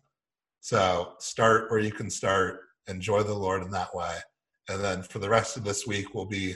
So 0.61 1.15
start 1.19 1.71
where 1.71 1.81
you 1.81 1.93
can 1.93 2.11
start, 2.11 2.61
enjoy 2.87 3.23
the 3.23 3.35
Lord 3.35 3.63
in 3.63 3.71
that 3.71 3.95
way. 3.95 4.17
And 4.69 4.83
then 4.83 5.03
for 5.03 5.19
the 5.19 5.29
rest 5.29 5.57
of 5.57 5.65
this 5.65 5.87
week, 5.87 6.15
we'll 6.15 6.27
be 6.27 6.55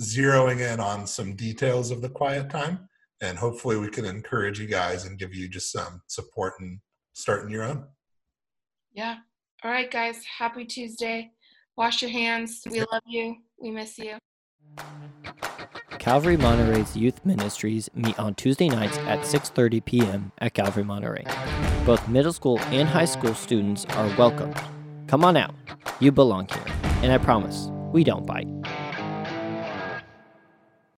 zeroing 0.00 0.60
in 0.60 0.80
on 0.80 1.06
some 1.06 1.34
details 1.34 1.90
of 1.90 2.02
the 2.02 2.08
quiet 2.08 2.50
time. 2.50 2.88
And 3.20 3.38
hopefully, 3.38 3.76
we 3.76 3.88
can 3.88 4.04
encourage 4.04 4.58
you 4.58 4.66
guys 4.66 5.04
and 5.04 5.18
give 5.18 5.34
you 5.34 5.48
just 5.48 5.70
some 5.70 6.02
support 6.08 6.54
in 6.60 6.80
starting 7.12 7.50
your 7.50 7.62
own. 7.62 7.84
Yeah. 8.92 9.16
All 9.64 9.70
right, 9.70 9.90
guys. 9.90 10.24
Happy 10.38 10.64
Tuesday. 10.64 11.30
Wash 11.76 12.02
your 12.02 12.10
hands. 12.10 12.62
We 12.68 12.80
love 12.80 13.02
you. 13.06 13.36
We 13.60 13.70
miss 13.70 13.96
you. 13.98 14.18
Calvary 16.02 16.36
Monterey's 16.36 16.96
youth 16.96 17.24
ministries 17.24 17.88
meet 17.94 18.18
on 18.18 18.34
Tuesday 18.34 18.68
nights 18.68 18.98
at 19.06 19.20
6:30 19.20 19.84
p.m. 19.84 20.32
at 20.38 20.52
Calvary 20.52 20.82
Monterey. 20.82 21.24
Both 21.86 22.08
middle 22.08 22.32
school 22.32 22.58
and 22.74 22.88
high 22.88 23.04
school 23.04 23.34
students 23.34 23.86
are 23.90 24.08
welcome. 24.18 24.52
Come 25.06 25.24
on 25.24 25.36
out. 25.36 25.54
You 26.00 26.10
belong 26.10 26.48
here, 26.48 26.74
and 27.04 27.12
I 27.12 27.18
promise 27.18 27.68
we 27.92 28.02
don't 28.02 28.26
bite. 28.26 28.48